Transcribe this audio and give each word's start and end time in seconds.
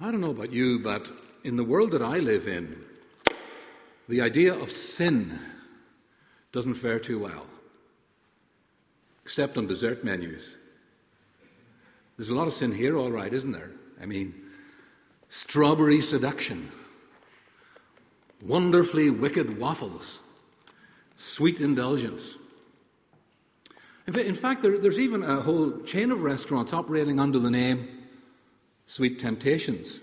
I 0.00 0.10
don't 0.10 0.20
know 0.20 0.30
about 0.30 0.52
you, 0.52 0.80
but 0.80 1.08
in 1.44 1.56
the 1.56 1.64
world 1.64 1.92
that 1.92 2.02
I 2.02 2.18
live 2.18 2.48
in, 2.48 2.82
the 4.08 4.20
idea 4.20 4.52
of 4.52 4.72
sin 4.72 5.38
doesn't 6.52 6.74
fare 6.74 6.98
too 6.98 7.18
well, 7.20 7.46
except 9.24 9.56
on 9.56 9.66
dessert 9.66 10.04
menus. 10.04 10.56
There's 12.16 12.30
a 12.30 12.34
lot 12.34 12.48
of 12.48 12.52
sin 12.52 12.72
here, 12.72 12.96
all 12.96 13.10
right, 13.10 13.32
isn't 13.32 13.52
there? 13.52 13.70
I 14.00 14.06
mean, 14.06 14.34
strawberry 15.28 16.00
seduction, 16.00 16.70
wonderfully 18.42 19.10
wicked 19.10 19.58
waffles, 19.58 20.18
sweet 21.16 21.60
indulgence. 21.60 22.36
In 24.06 24.34
fact, 24.34 24.62
there's 24.62 24.98
even 24.98 25.22
a 25.22 25.40
whole 25.40 25.80
chain 25.82 26.10
of 26.10 26.22
restaurants 26.24 26.72
operating 26.72 27.20
under 27.20 27.38
the 27.38 27.50
name 27.50 27.93
Sweet 28.86 29.18
Temptations. 29.18 30.00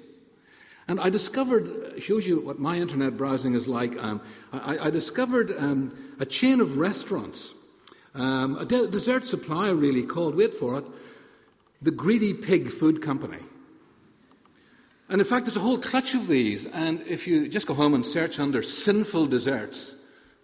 And 0.87 0.99
I 0.99 1.09
discovered, 1.09 2.01
shows 2.01 2.27
you 2.27 2.39
what 2.39 2.59
my 2.59 2.77
internet 2.77 3.15
browsing 3.15 3.53
is 3.53 3.67
like. 3.67 3.95
Um, 3.97 4.21
I, 4.51 4.87
I, 4.87 4.89
discovered 4.89 5.55
um, 5.57 5.95
a 6.19 6.25
chain 6.25 6.59
of 6.59 6.77
restaurants, 6.77 7.53
um, 8.15 8.57
a 8.57 8.65
de- 8.65 8.87
dessert 8.87 9.25
supplier 9.25 9.75
really 9.75 10.03
called, 10.03 10.35
wait 10.35 10.53
for 10.53 10.79
it, 10.79 10.85
the 11.81 11.91
Greedy 11.91 12.33
Pig 12.33 12.69
Food 12.69 13.01
Company. 13.01 13.37
And 15.07 15.21
in 15.21 15.25
fact, 15.25 15.45
there's 15.45 15.57
a 15.57 15.61
whole 15.61 15.77
clutch 15.77 16.13
of 16.13 16.27
these. 16.27 16.65
And 16.65 17.01
if 17.01 17.27
you 17.27 17.47
just 17.47 17.67
go 17.67 17.73
home 17.73 17.93
and 17.93 18.05
search 18.05 18.39
under 18.39 18.63
sinful 18.63 19.27
desserts, 19.27 19.95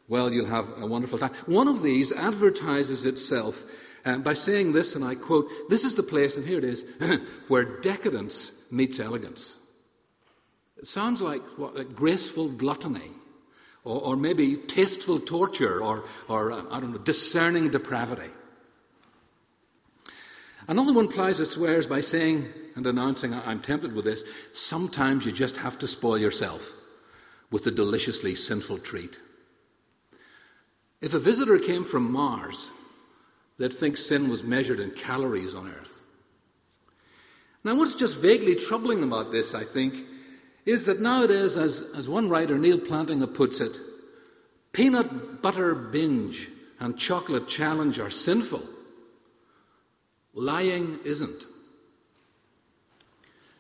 well, 0.07 0.31
you'll 0.31 0.45
have 0.45 0.69
a 0.77 0.85
wonderful 0.85 1.19
time. 1.19 1.33
One 1.45 1.67
of 1.67 1.81
these 1.81 2.11
advertises 2.11 3.05
itself 3.05 3.65
uh, 4.07 4.17
by 4.17 4.33
saying 4.33 4.71
this, 4.71 4.95
and 4.95 5.03
I 5.03 5.15
quote, 5.15 5.51
This 5.69 5.83
is 5.83 5.95
the 5.95 6.03
place, 6.03 6.37
and 6.37 6.45
here 6.45 6.57
it 6.57 6.63
is, 6.63 6.85
where 7.47 7.81
decadence 7.81 8.63
meets 8.71 8.99
elegance. 8.99 9.57
It 10.77 10.87
sounds 10.87 11.21
like 11.21 11.41
what, 11.57 11.95
graceful 11.95 12.49
gluttony, 12.49 13.11
or, 13.83 14.01
or, 14.01 14.15
maybe 14.15 14.55
tasteful 14.55 15.19
torture, 15.19 15.81
or, 15.81 16.05
or 16.27 16.51
uh, 16.51 16.63
I 16.71 16.79
don't 16.79 16.93
know, 16.93 16.99
discerning 16.99 17.69
depravity. 17.69 18.31
Another 20.67 20.93
one 20.93 21.07
plies 21.07 21.39
its 21.39 21.57
wares 21.57 21.87
by 21.87 22.01
saying 22.01 22.47
and 22.75 22.85
announcing, 22.85 23.33
I'm 23.33 23.59
tempted 23.59 23.93
with 23.93 24.05
this, 24.05 24.23
sometimes 24.53 25.25
you 25.25 25.31
just 25.31 25.57
have 25.57 25.79
to 25.79 25.87
spoil 25.87 26.17
yourself 26.17 26.71
with 27.49 27.65
a 27.65 27.71
deliciously 27.71 28.35
sinful 28.35 28.77
treat. 28.79 29.19
If 31.01 31.13
a 31.13 31.19
visitor 31.19 31.57
came 31.57 31.83
from 31.83 32.11
Mars, 32.11 32.69
they'd 33.57 33.73
think 33.73 33.97
sin 33.97 34.29
was 34.29 34.43
measured 34.43 34.79
in 34.79 34.91
calories 34.91 35.55
on 35.55 35.67
Earth. 35.67 36.03
Now, 37.63 37.75
what's 37.75 37.95
just 37.95 38.17
vaguely 38.17 38.55
troubling 38.55 39.03
about 39.03 39.31
this, 39.31 39.53
I 39.53 39.63
think, 39.63 40.05
is 40.65 40.85
that 40.85 41.01
nowadays, 41.01 41.57
as, 41.57 41.81
as 41.95 42.07
one 42.07 42.29
writer, 42.29 42.57
Neal 42.57 42.77
Plantinga, 42.77 43.33
puts 43.33 43.59
it, 43.59 43.77
peanut 44.71 45.41
butter 45.41 45.73
binge 45.73 46.49
and 46.79 46.97
chocolate 46.97 47.47
challenge 47.47 47.99
are 47.99 48.09
sinful. 48.09 48.63
Lying 50.33 50.99
isn't. 51.03 51.45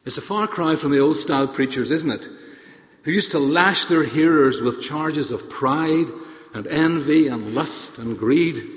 It's 0.05 0.17
a 0.17 0.21
far 0.21 0.47
cry 0.47 0.75
from 0.75 0.91
the 0.91 0.99
old 0.99 1.17
style 1.17 1.47
preachers, 1.47 1.91
isn't 1.91 2.11
it? 2.11 2.29
Who 3.03 3.11
used 3.11 3.31
to 3.31 3.39
lash 3.39 3.85
their 3.85 4.03
hearers 4.03 4.61
with 4.61 4.81
charges 4.81 5.31
of 5.31 5.49
pride 5.49 6.07
and 6.53 6.67
envy 6.67 7.27
and 7.27 7.53
lust 7.53 7.97
and 7.97 8.17
greed. 8.17 8.76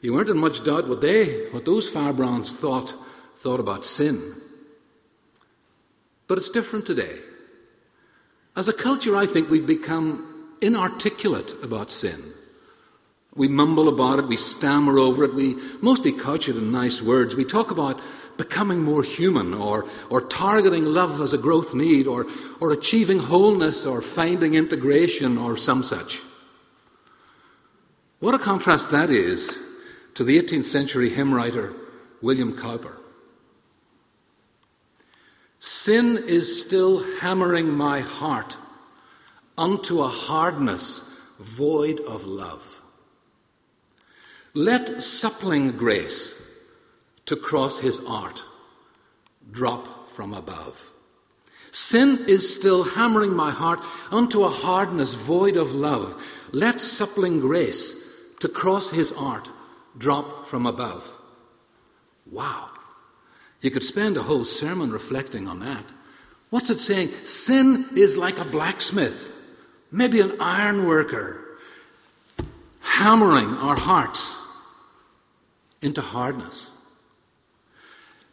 You 0.00 0.12
weren't 0.12 0.28
in 0.28 0.38
much 0.38 0.64
doubt 0.64 0.88
what 0.88 1.00
they, 1.00 1.48
what 1.50 1.64
those 1.64 1.88
firebrands 1.88 2.52
thought, 2.52 2.94
thought 3.36 3.60
about 3.60 3.84
sin. 3.84 4.20
But 6.28 6.38
it's 6.38 6.50
different 6.50 6.86
today. 6.86 7.18
As 8.54 8.68
a 8.68 8.72
culture, 8.72 9.16
I 9.16 9.26
think 9.26 9.50
we've 9.50 9.66
become 9.66 10.56
inarticulate 10.60 11.54
about 11.62 11.90
sin. 11.90 12.32
We 13.34 13.48
mumble 13.48 13.88
about 13.88 14.18
it, 14.18 14.26
we 14.26 14.36
stammer 14.36 14.98
over 14.98 15.24
it, 15.24 15.34
we 15.34 15.56
mostly 15.80 16.12
couch 16.12 16.48
it 16.48 16.56
in 16.56 16.72
nice 16.72 17.00
words. 17.00 17.36
We 17.36 17.44
talk 17.44 17.70
about 17.70 18.00
becoming 18.36 18.82
more 18.82 19.02
human 19.02 19.54
or, 19.54 19.86
or 20.10 20.20
targeting 20.20 20.84
love 20.84 21.20
as 21.20 21.32
a 21.32 21.38
growth 21.38 21.74
need 21.74 22.06
or, 22.06 22.26
or 22.60 22.72
achieving 22.72 23.18
wholeness 23.18 23.84
or 23.84 24.00
finding 24.00 24.54
integration 24.54 25.38
or 25.38 25.56
some 25.56 25.82
such. 25.82 26.20
What 28.20 28.34
a 28.34 28.38
contrast 28.38 28.90
that 28.90 29.10
is 29.10 29.56
to 30.18 30.24
the 30.24 30.42
18th 30.42 30.64
century 30.64 31.10
hymn 31.10 31.32
writer 31.32 31.72
William 32.20 32.56
Cowper. 32.56 32.98
Sin 35.60 36.18
is 36.26 36.60
still 36.66 37.04
hammering 37.20 37.70
my 37.70 38.00
heart 38.00 38.56
unto 39.56 40.00
a 40.00 40.08
hardness 40.08 41.16
void 41.38 42.00
of 42.00 42.24
love. 42.24 42.82
Let 44.54 45.04
suppling 45.04 45.76
grace 45.76 46.34
to 47.26 47.36
cross 47.36 47.78
his 47.78 48.00
art 48.04 48.42
drop 49.52 50.10
from 50.10 50.34
above. 50.34 50.90
Sin 51.70 52.18
is 52.26 52.58
still 52.58 52.82
hammering 52.82 53.36
my 53.36 53.52
heart 53.52 53.78
unto 54.10 54.42
a 54.42 54.50
hardness 54.50 55.14
void 55.14 55.56
of 55.56 55.74
love. 55.74 56.20
Let 56.50 56.82
suppling 56.82 57.38
grace 57.38 58.34
to 58.40 58.48
cross 58.48 58.90
his 58.90 59.12
art 59.12 59.48
drop 59.98 60.46
from 60.46 60.66
above. 60.66 61.12
Wow. 62.30 62.70
You 63.60 63.70
could 63.70 63.84
spend 63.84 64.16
a 64.16 64.22
whole 64.22 64.44
sermon 64.44 64.92
reflecting 64.92 65.48
on 65.48 65.60
that. 65.60 65.84
What's 66.50 66.70
it 66.70 66.80
saying? 66.80 67.10
Sin 67.24 67.84
is 67.96 68.16
like 68.16 68.38
a 68.38 68.44
blacksmith, 68.44 69.34
maybe 69.90 70.20
an 70.20 70.36
iron 70.40 70.86
worker, 70.86 71.44
hammering 72.80 73.54
our 73.54 73.76
hearts 73.76 74.34
into 75.82 76.00
hardness. 76.00 76.72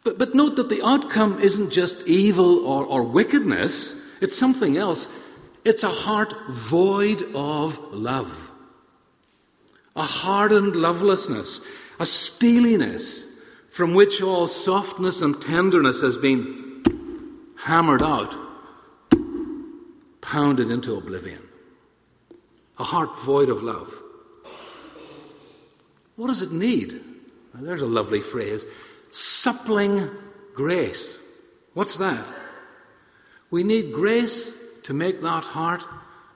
But, 0.04 0.18
but 0.18 0.34
note 0.34 0.56
that 0.56 0.68
the 0.68 0.86
outcome 0.86 1.40
isn't 1.40 1.70
just 1.70 2.06
evil 2.06 2.64
or, 2.64 2.84
or 2.84 3.02
wickedness, 3.02 4.00
it's 4.20 4.38
something 4.38 4.76
else. 4.76 5.12
It's 5.64 5.82
a 5.82 5.88
heart 5.88 6.32
void 6.48 7.22
of 7.34 7.78
love 7.92 8.45
a 9.96 10.02
hardened 10.02 10.76
lovelessness, 10.76 11.60
a 11.98 12.06
steeliness 12.06 13.26
from 13.70 13.94
which 13.94 14.22
all 14.22 14.46
softness 14.46 15.22
and 15.22 15.40
tenderness 15.40 16.00
has 16.02 16.16
been 16.16 17.42
hammered 17.58 18.02
out, 18.02 18.36
pounded 20.20 20.70
into 20.70 20.96
oblivion. 20.96 21.42
A 22.78 22.84
heart 22.84 23.18
void 23.20 23.48
of 23.48 23.62
love. 23.62 23.94
What 26.16 26.28
does 26.28 26.42
it 26.42 26.52
need? 26.52 27.00
Now, 27.54 27.60
there's 27.62 27.82
a 27.82 27.86
lovely 27.86 28.20
phrase 28.20 28.64
suppling 29.10 30.10
grace. 30.54 31.18
What's 31.72 31.96
that? 31.96 32.26
We 33.50 33.62
need 33.62 33.94
grace 33.94 34.54
to 34.82 34.92
make 34.92 35.22
that 35.22 35.44
heart 35.44 35.86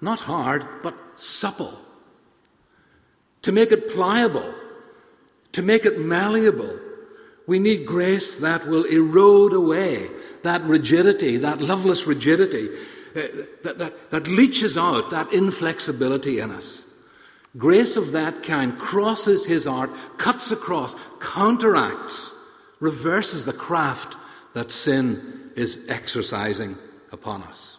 not 0.01 0.21
hard, 0.21 0.67
but 0.83 0.95
supple 1.17 1.79
to 3.43 3.53
make 3.53 3.73
it 3.73 3.91
pliable, 3.91 4.55
to 5.53 5.63
make 5.63 5.85
it 5.85 5.99
malleable. 5.99 6.79
We 7.47 7.59
need 7.59 7.87
grace 7.87 8.37
that 8.37 8.67
will 8.67 8.85
erode 8.85 9.53
away 9.53 10.09
that 10.43 10.63
rigidity, 10.65 11.37
that 11.39 11.61
loveless 11.61 12.07
rigidity, 12.07 12.69
uh, 13.17 13.23
that, 13.63 13.79
that, 13.79 14.11
that 14.11 14.27
leaches 14.29 14.77
out 14.77 15.11
that 15.11 15.33
inflexibility 15.33 16.39
in 16.39 16.51
us. 16.51 16.83
Grace 17.57 17.97
of 17.97 18.13
that 18.13 18.43
kind 18.45 18.79
crosses 18.79 19.45
his 19.45 19.67
art, 19.67 19.91
cuts 20.19 20.53
across, 20.53 20.95
counteracts, 21.21 22.31
reverses 22.79 23.45
the 23.45 23.53
craft 23.53 24.17
that 24.55 24.71
sin 24.71 25.51
is 25.57 25.79
exercising 25.89 26.77
upon 27.11 27.43
us. 27.43 27.79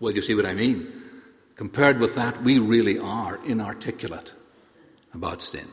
Well, 0.00 0.12
you 0.12 0.22
see 0.22 0.34
what 0.34 0.46
I 0.46 0.54
mean? 0.54 0.92
Compared 1.58 1.98
with 1.98 2.14
that, 2.14 2.40
we 2.44 2.60
really 2.60 3.00
are 3.00 3.40
inarticulate 3.44 4.32
about 5.12 5.42
sin. 5.42 5.66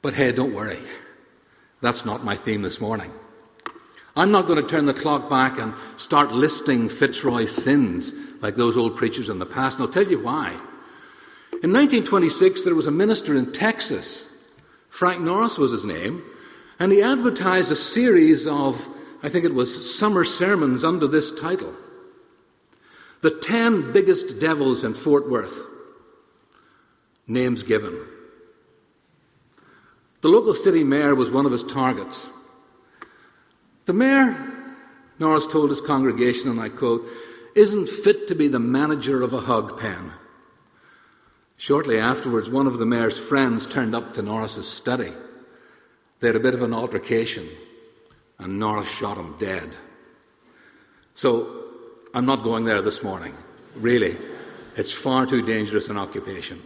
But 0.00 0.14
hey, 0.14 0.32
don't 0.32 0.54
worry. 0.54 0.78
That's 1.82 2.06
not 2.06 2.24
my 2.24 2.34
theme 2.34 2.62
this 2.62 2.80
morning. 2.80 3.12
I'm 4.16 4.30
not 4.30 4.46
going 4.46 4.60
to 4.60 4.66
turn 4.66 4.86
the 4.86 4.94
clock 4.94 5.28
back 5.28 5.58
and 5.58 5.74
start 5.98 6.32
listing 6.32 6.88
Fitzroy's 6.88 7.54
sins 7.54 8.14
like 8.40 8.56
those 8.56 8.74
old 8.74 8.96
preachers 8.96 9.28
in 9.28 9.38
the 9.38 9.44
past, 9.44 9.76
and 9.76 9.86
I'll 9.86 9.92
tell 9.92 10.08
you 10.08 10.18
why. 10.18 10.52
In 11.62 11.70
1926, 11.70 12.62
there 12.62 12.74
was 12.74 12.86
a 12.86 12.90
minister 12.90 13.36
in 13.36 13.52
Texas, 13.52 14.24
Frank 14.88 15.20
Norris 15.20 15.58
was 15.58 15.72
his 15.72 15.84
name, 15.84 16.24
and 16.78 16.90
he 16.90 17.02
advertised 17.02 17.70
a 17.70 17.76
series 17.76 18.46
of, 18.46 18.88
I 19.22 19.28
think 19.28 19.44
it 19.44 19.52
was 19.52 19.98
summer 19.98 20.24
sermons 20.24 20.84
under 20.84 21.06
this 21.06 21.30
title 21.38 21.74
the 23.22 23.30
10 23.30 23.92
biggest 23.92 24.38
devils 24.38 24.84
in 24.84 24.94
Fort 24.94 25.28
Worth. 25.30 25.62
Names 27.26 27.62
given. 27.62 28.06
The 30.22 30.28
local 30.28 30.54
city 30.54 30.84
mayor 30.84 31.14
was 31.14 31.30
one 31.30 31.46
of 31.46 31.52
his 31.52 31.64
targets. 31.64 32.28
The 33.86 33.92
mayor, 33.92 34.36
Norris 35.18 35.46
told 35.46 35.70
his 35.70 35.80
congregation, 35.80 36.50
and 36.50 36.60
I 36.60 36.68
quote, 36.68 37.06
isn't 37.54 37.88
fit 37.88 38.28
to 38.28 38.34
be 38.34 38.48
the 38.48 38.58
manager 38.58 39.22
of 39.22 39.34
a 39.34 39.40
hog 39.40 39.78
pen. 39.78 40.12
Shortly 41.56 41.98
afterwards, 41.98 42.48
one 42.48 42.66
of 42.66 42.78
the 42.78 42.86
mayor's 42.86 43.18
friends 43.18 43.66
turned 43.66 43.94
up 43.94 44.14
to 44.14 44.22
Norris's 44.22 44.68
study. 44.68 45.12
They 46.20 46.28
had 46.28 46.36
a 46.36 46.40
bit 46.40 46.54
of 46.54 46.62
an 46.62 46.72
altercation, 46.72 47.48
and 48.38 48.58
Norris 48.58 48.88
shot 48.88 49.18
him 49.18 49.36
dead. 49.38 49.76
So, 51.14 51.59
I'm 52.12 52.26
not 52.26 52.42
going 52.42 52.64
there 52.64 52.82
this 52.82 53.02
morning, 53.02 53.34
really. 53.76 54.18
It's 54.76 54.92
far 54.92 55.26
too 55.26 55.42
dangerous 55.42 55.88
an 55.88 55.98
occupation. 55.98 56.62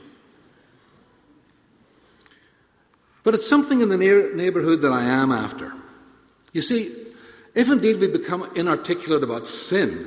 But 3.23 3.35
it's 3.35 3.49
something 3.49 3.81
in 3.81 3.89
the 3.89 3.97
neighbourhood 3.97 4.83
that 4.83 4.93
I 4.93 5.05
am 5.05 5.33
after. 5.33 5.73
You 6.53 6.63
see, 6.63 6.95
if 7.55 7.71
indeed 7.71 7.99
we 7.99 8.07
become 8.09 8.51
inarticulate 8.55 9.23
about 9.23 9.47
sin, 9.47 10.07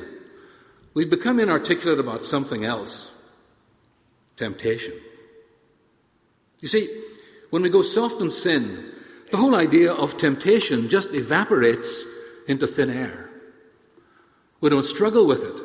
we've 0.93 1.09
become 1.09 1.39
inarticulate 1.39 1.99
about 1.99 2.23
something 2.23 2.63
else 2.63 3.09
temptation. 4.37 4.93
You 6.59 6.67
see, 6.67 7.03
when 7.49 7.61
we 7.61 7.69
go 7.69 7.81
soft 7.81 8.21
on 8.21 8.31
sin, 8.31 8.93
the 9.31 9.37
whole 9.37 9.55
idea 9.55 9.91
of 9.91 10.17
temptation 10.17 10.89
just 10.89 11.09
evaporates 11.09 12.03
into 12.47 12.67
thin 12.67 12.89
air. 12.89 13.26
We 14.61 14.69
don't 14.69 14.85
struggle 14.85 15.25
with 15.25 15.43
it. 15.43 15.63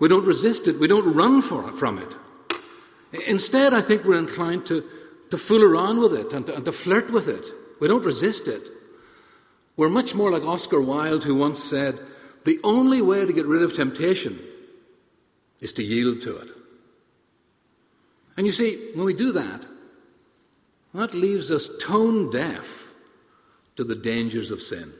We 0.00 0.08
don't 0.08 0.24
resist 0.24 0.66
it. 0.66 0.78
We 0.78 0.88
don't 0.88 1.14
run 1.14 1.38
it, 1.38 1.76
from 1.76 1.98
it. 1.98 2.16
Instead, 3.26 3.72
I 3.72 3.80
think 3.80 4.04
we're 4.04 4.18
inclined 4.18 4.66
to, 4.66 4.84
to 5.30 5.38
fool 5.38 5.62
around 5.62 6.00
with 6.00 6.14
it 6.14 6.32
and 6.32 6.44
to, 6.46 6.56
and 6.56 6.64
to 6.64 6.72
flirt 6.72 7.10
with 7.10 7.28
it. 7.28 7.46
We 7.80 7.88
don't 7.88 8.04
resist 8.04 8.48
it. 8.48 8.62
We're 9.76 9.88
much 9.88 10.14
more 10.14 10.30
like 10.30 10.42
Oscar 10.42 10.80
Wilde, 10.80 11.24
who 11.24 11.34
once 11.34 11.62
said, 11.62 12.00
The 12.44 12.58
only 12.64 13.02
way 13.02 13.24
to 13.24 13.32
get 13.32 13.46
rid 13.46 13.62
of 13.62 13.74
temptation 13.74 14.38
is 15.60 15.72
to 15.74 15.84
yield 15.84 16.22
to 16.22 16.36
it. 16.36 16.50
And 18.36 18.46
you 18.46 18.52
see, 18.52 18.90
when 18.94 19.06
we 19.06 19.14
do 19.14 19.32
that, 19.32 19.64
that 20.92 21.14
leaves 21.14 21.50
us 21.50 21.70
tone 21.80 22.30
deaf 22.30 22.88
to 23.76 23.84
the 23.84 23.94
dangers 23.94 24.50
of 24.50 24.62
sin. 24.62 24.92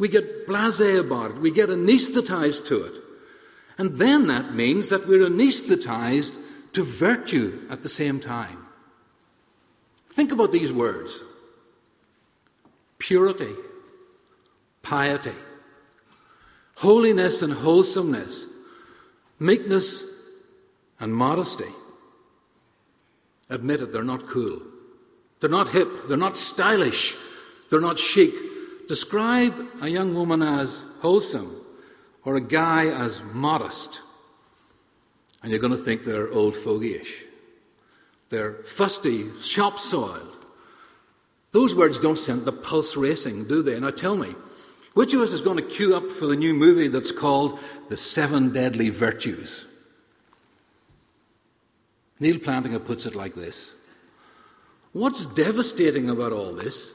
We 0.00 0.08
get 0.08 0.46
blase 0.46 0.80
about 0.80 1.32
it, 1.32 1.36
we 1.36 1.50
get 1.50 1.68
anesthetized 1.68 2.64
to 2.68 2.84
it. 2.84 2.94
And 3.76 3.98
then 3.98 4.28
that 4.28 4.54
means 4.54 4.88
that 4.88 5.06
we're 5.06 5.28
anesthetized 5.28 6.34
to 6.72 6.82
virtue 6.82 7.66
at 7.68 7.82
the 7.82 7.88
same 7.90 8.18
time. 8.18 8.66
Think 10.14 10.32
about 10.32 10.52
these 10.52 10.72
words 10.72 11.20
purity, 12.98 13.54
piety, 14.80 15.34
holiness 16.76 17.42
and 17.42 17.52
wholesomeness, 17.52 18.46
meekness 19.38 20.02
and 20.98 21.14
modesty. 21.14 21.72
Admit 23.50 23.82
it, 23.82 23.92
they're 23.92 24.02
not 24.02 24.26
cool. 24.26 24.62
They're 25.40 25.50
not 25.50 25.68
hip. 25.68 26.08
They're 26.08 26.16
not 26.16 26.38
stylish. 26.38 27.16
They're 27.68 27.82
not 27.82 27.98
chic. 27.98 28.32
Describe 28.90 29.54
a 29.82 29.88
young 29.88 30.14
woman 30.14 30.42
as 30.42 30.82
wholesome 30.98 31.64
or 32.24 32.34
a 32.34 32.40
guy 32.40 32.86
as 32.88 33.22
modest, 33.32 34.00
and 35.40 35.52
you're 35.52 35.60
going 35.60 35.76
to 35.76 35.80
think 35.80 36.02
they're 36.02 36.28
old 36.32 36.56
fogyish. 36.56 37.22
They're 38.30 38.54
fusty, 38.64 39.30
shop 39.42 39.78
soiled. 39.78 40.38
Those 41.52 41.72
words 41.72 42.00
don't 42.00 42.18
send 42.18 42.44
the 42.44 42.52
pulse 42.52 42.96
racing, 42.96 43.44
do 43.44 43.62
they? 43.62 43.78
Now 43.78 43.90
tell 43.90 44.16
me, 44.16 44.34
which 44.94 45.14
of 45.14 45.20
us 45.20 45.30
is 45.30 45.40
going 45.40 45.58
to 45.58 45.62
queue 45.62 45.94
up 45.94 46.10
for 46.10 46.26
the 46.26 46.34
new 46.34 46.52
movie 46.52 46.88
that's 46.88 47.12
called 47.12 47.60
The 47.90 47.96
Seven 47.96 48.52
Deadly 48.52 48.88
Virtues? 48.88 49.66
Neal 52.18 52.38
Plantinga 52.38 52.84
puts 52.84 53.06
it 53.06 53.14
like 53.14 53.36
this 53.36 53.70
What's 54.90 55.26
devastating 55.26 56.10
about 56.10 56.32
all 56.32 56.52
this 56.52 56.90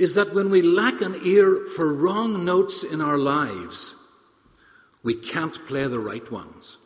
is 0.00 0.14
that 0.14 0.32
when 0.32 0.48
we 0.48 0.62
lack 0.62 1.02
an 1.02 1.20
ear 1.24 1.66
for 1.76 1.92
wrong 1.92 2.42
notes 2.42 2.84
in 2.84 3.02
our 3.02 3.18
lives, 3.18 3.94
we 5.02 5.14
can't 5.14 5.66
play 5.66 5.86
the 5.86 6.00
right 6.00 6.32
ones. 6.32 6.78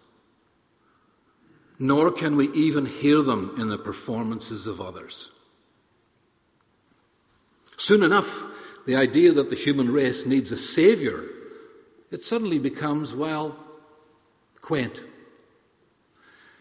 Nor 1.78 2.10
can 2.10 2.34
we 2.34 2.50
even 2.50 2.84
hear 2.84 3.22
them 3.22 3.54
in 3.56 3.68
the 3.68 3.78
performances 3.78 4.66
of 4.66 4.80
others. 4.80 5.30
Soon 7.76 8.02
enough, 8.02 8.42
the 8.84 8.96
idea 8.96 9.30
that 9.30 9.48
the 9.48 9.54
human 9.56 9.92
race 9.92 10.26
needs 10.26 10.50
a 10.50 10.58
savior, 10.58 11.22
it 12.10 12.24
suddenly 12.24 12.58
becomes, 12.58 13.14
well, 13.14 13.56
quaint. 14.60 15.00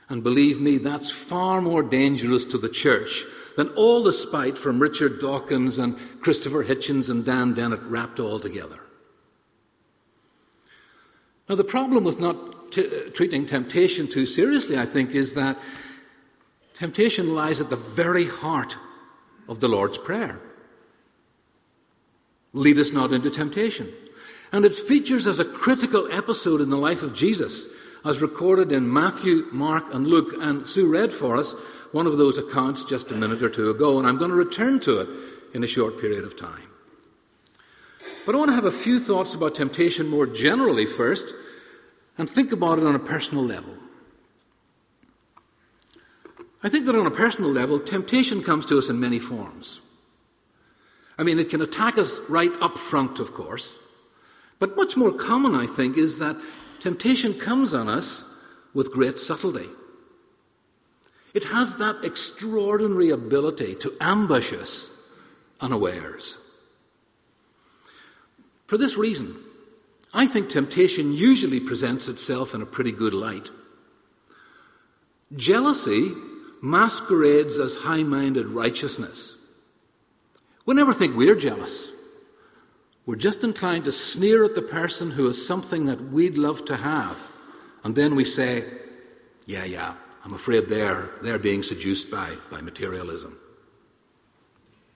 And 0.08 0.22
believe 0.22 0.62
me, 0.62 0.78
that's 0.78 1.10
far 1.10 1.62
more 1.62 1.82
dangerous 1.82 2.46
to 2.46 2.60
the 2.60 2.70
church 2.70 3.26
than 3.56 3.70
all 3.70 4.04
the 4.04 4.14
spite 4.14 4.58
from 4.58 4.80
Richard 4.80 5.20
Dawkins 5.20 5.78
and 5.78 5.98
Christopher 6.22 6.64
Hitchens 6.64 7.10
and 7.10 7.24
Dan 7.24 7.54
Dennett 7.54 7.82
wrapped 7.84 8.20
all 8.20 8.40
together. 8.40 8.80
Now, 11.50 11.56
the 11.56 11.64
problem 11.64 12.04
with 12.04 12.20
not 12.20 12.72
t- 12.72 12.88
uh, 12.88 13.10
treating 13.12 13.46
temptation 13.46 14.08
too 14.08 14.26
seriously, 14.26 14.78
I 14.78 14.86
think, 14.86 15.12
is 15.12 15.34
that 15.34 15.60
temptation 16.74 17.36
lies 17.36 17.60
at 17.62 17.70
the 17.70 17.76
very 17.76 18.26
heart 18.26 18.78
of 19.48 19.60
the 19.60 19.68
Lord's 19.68 19.98
Prayer. 19.98 20.40
Lead 22.54 22.80
us 22.80 22.92
not 22.92 23.12
into 23.12 23.30
temptation. 23.30 23.92
And 24.52 24.66
it 24.66 24.76
features 24.76 25.28
as 25.28 25.40
a 25.40 25.46
critical 25.46 26.12
episode 26.12 26.62
in 26.62 26.70
the 26.70 26.78
life 26.78 27.04
of 27.04 27.14
Jesus, 27.14 27.66
as 28.06 28.22
recorded 28.22 28.72
in 28.72 28.92
Matthew, 28.92 29.48
Mark, 29.52 29.94
and 29.94 30.08
Luke. 30.08 30.36
And 30.40 30.68
Sue 30.68 30.88
read 30.88 31.14
for 31.14 31.38
us 31.38 31.54
one 31.92 32.08
of 32.08 32.18
those 32.18 32.38
accounts 32.38 32.84
just 32.84 33.12
a 33.12 33.16
minute 33.16 33.42
or 33.44 33.50
two 33.50 33.70
ago, 33.70 34.00
and 34.00 34.08
I'm 34.08 34.18
going 34.18 34.32
to 34.32 34.36
return 34.36 34.80
to 34.82 35.00
it 35.00 35.10
in 35.54 35.64
a 35.64 35.68
short 35.68 36.00
period 36.00 36.26
of 36.26 36.38
time. 36.38 36.68
But 38.26 38.36
I 38.36 38.38
want 38.38 38.50
to 38.50 38.56
have 38.56 38.66
a 38.66 38.72
few 38.72 39.00
thoughts 39.00 39.34
about 39.34 39.56
temptation 39.56 40.08
more 40.08 40.26
generally 40.26 40.86
first, 40.86 41.28
and 42.18 42.30
think 42.30 42.52
about 42.52 42.80
it 42.80 42.86
on 42.86 42.96
a 42.96 43.00
personal 43.00 43.44
level. 43.44 43.76
I 46.64 46.70
think 46.70 46.86
that 46.86 46.96
on 46.96 47.06
a 47.06 47.12
personal 47.12 47.52
level, 47.52 47.80
temptation 47.80 48.42
comes 48.42 48.66
to 48.68 48.78
us 48.78 48.90
in 48.90 49.00
many 49.00 49.20
forms. 49.20 49.82
I 51.18 51.24
mean, 51.24 51.38
it 51.38 51.50
can 51.50 51.62
attack 51.62 51.98
us 51.98 52.20
right 52.30 52.52
up 52.62 52.78
front, 52.78 53.20
of 53.20 53.34
course. 53.34 53.74
But 54.60 54.76
much 54.76 54.96
more 54.96 55.12
common, 55.12 55.56
I 55.56 55.68
think, 55.68 55.98
is 55.98 56.20
that 56.20 56.38
temptation 56.84 57.34
comes 57.40 57.74
on 57.74 57.88
us 57.88 58.26
with 58.74 58.92
great 58.92 59.18
subtlety. 59.18 59.70
It 61.34 61.46
has 61.46 61.78
that 61.78 62.04
extraordinary 62.04 63.12
ability 63.12 63.76
to 63.76 63.96
ambush 64.02 64.52
us 64.52 64.92
unawares. 65.62 66.38
For 68.68 68.78
this 68.78 68.98
reason, 68.98 69.34
I 70.14 70.28
think 70.28 70.50
temptation 70.50 71.14
usually 71.14 71.62
presents 71.62 72.10
itself 72.10 72.54
in 72.54 72.62
a 72.62 72.66
pretty 72.66 72.92
good 72.92 73.14
light. 73.14 73.50
Jealousy 75.38 76.12
masquerades 76.62 77.60
as 77.60 77.76
high 77.76 78.04
minded 78.04 78.48
righteousness. 78.48 79.38
We 80.66 80.76
never 80.76 80.94
think 80.94 81.16
we're 81.16 81.36
jealous. 81.36 81.88
We're 83.06 83.16
just 83.16 83.44
inclined 83.44 83.86
to 83.86 83.92
sneer 83.92 84.44
at 84.44 84.56
the 84.56 84.62
person 84.62 85.12
who 85.12 85.28
has 85.28 85.46
something 85.46 85.86
that 85.88 86.12
we'd 86.12 86.38
love 86.38 86.66
to 86.66 86.78
have. 86.78 87.18
And 87.84 87.96
then 87.96 88.16
we 88.16 88.24
say, 88.24 88.66
yeah, 89.46 89.66
yeah, 89.66 89.96
I'm 90.24 90.34
afraid 90.34 90.70
they're, 90.70 91.10
they're 91.22 91.40
being 91.40 91.64
seduced 91.64 92.10
by, 92.10 92.36
by 92.50 92.62
materialism. 92.62 93.38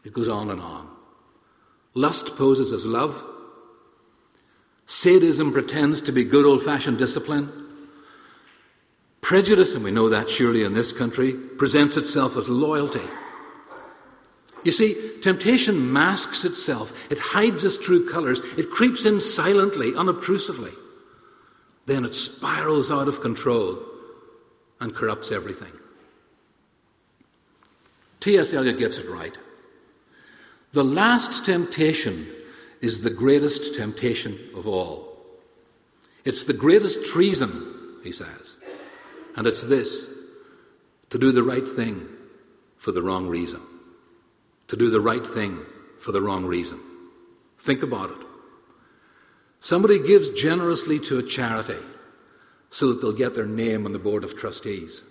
It 0.06 0.14
goes 0.14 0.30
on 0.30 0.50
and 0.52 0.62
on. 0.62 0.90
Lust 1.94 2.38
poses 2.38 2.72
as 2.72 2.86
love. 2.86 3.22
Sadism 4.86 5.52
pretends 5.52 6.02
to 6.04 6.14
be 6.14 6.24
good 6.24 6.46
old 6.46 6.64
fashioned 6.64 6.98
discipline. 6.98 7.52
Prejudice, 9.20 9.76
and 9.76 9.84
we 9.84 9.92
know 9.92 10.08
that 10.08 10.30
surely 10.30 10.64
in 10.64 10.74
this 10.74 10.94
country, 10.94 11.34
presents 11.34 11.98
itself 11.98 12.38
as 12.38 12.48
loyalty. 12.48 13.02
You 14.68 14.74
see, 14.74 14.98
temptation 15.22 15.94
masks 15.94 16.44
itself, 16.44 16.92
it 17.10 17.18
hides 17.18 17.64
its 17.64 17.78
true 17.78 18.06
colours, 18.06 18.42
it 18.58 18.70
creeps 18.70 19.06
in 19.06 19.22
silently, 19.22 19.96
unobtrusively. 19.96 20.74
Then 21.86 22.04
it 22.04 22.14
spirals 22.14 22.92
out 22.92 23.08
of 23.08 23.22
control 23.22 23.82
and 24.82 24.94
corrupts 24.94 25.32
everything. 25.32 25.72
T.S. 28.20 28.52
Eliot 28.52 28.78
gets 28.78 28.98
it 28.98 29.10
right. 29.10 29.38
The 30.74 30.84
last 30.84 31.46
temptation 31.46 32.28
is 32.82 33.00
the 33.00 33.10
greatest 33.10 33.74
temptation 33.74 34.38
of 34.54 34.68
all. 34.68 35.18
It's 36.26 36.44
the 36.44 36.52
greatest 36.52 37.06
treason, 37.06 38.02
he 38.04 38.12
says. 38.12 38.58
And 39.38 39.48
it's 39.48 39.62
this 39.62 40.08
to 41.10 41.18
do 41.18 41.32
the 41.32 41.44
right 41.44 41.66
thing 41.66 42.06
for 42.76 42.92
the 42.92 43.02
wrong 43.02 43.30
reason 43.30 43.62
to 44.68 44.76
do 44.76 44.90
the 44.90 45.02
right 45.02 45.26
thing 45.26 45.66
for 46.00 46.12
the 46.12 46.22
wrong 46.22 46.46
reason. 46.46 46.80
Think 47.60 47.84
about 47.84 48.12
it. 48.12 48.28
Somebody 49.60 50.00
gives 50.00 50.30
generously 50.32 51.00
to 51.00 51.18
a 51.20 51.24
charity 51.24 51.82
so 52.70 52.90
that 52.90 53.02
they'll 53.02 53.14
get 53.14 53.36
their 53.36 53.46
name 53.46 53.86
on 53.86 53.94
the 53.94 54.00
board 54.00 54.24
of 54.24 54.38
trustees. 54.38 55.02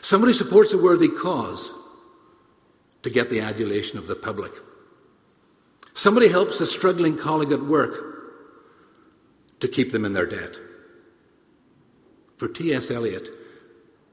Somebody 0.00 0.32
supports 0.32 0.72
a 0.72 0.78
worthy 0.78 1.08
cause 1.08 1.72
to 3.02 3.10
get 3.10 3.30
the 3.30 3.40
adulation 3.40 3.98
of 3.98 4.06
the 4.06 4.14
public. 4.14 4.52
Somebody 5.94 6.28
helps 6.28 6.60
a 6.60 6.66
struggling 6.66 7.16
colleague 7.16 7.52
at 7.52 7.62
work 7.62 8.12
to 9.60 9.68
keep 9.68 9.92
them 9.92 10.04
in 10.04 10.12
their 10.12 10.26
debt. 10.26 10.56
For 12.36 12.48
T.S. 12.48 12.90
Eliot, 12.90 13.28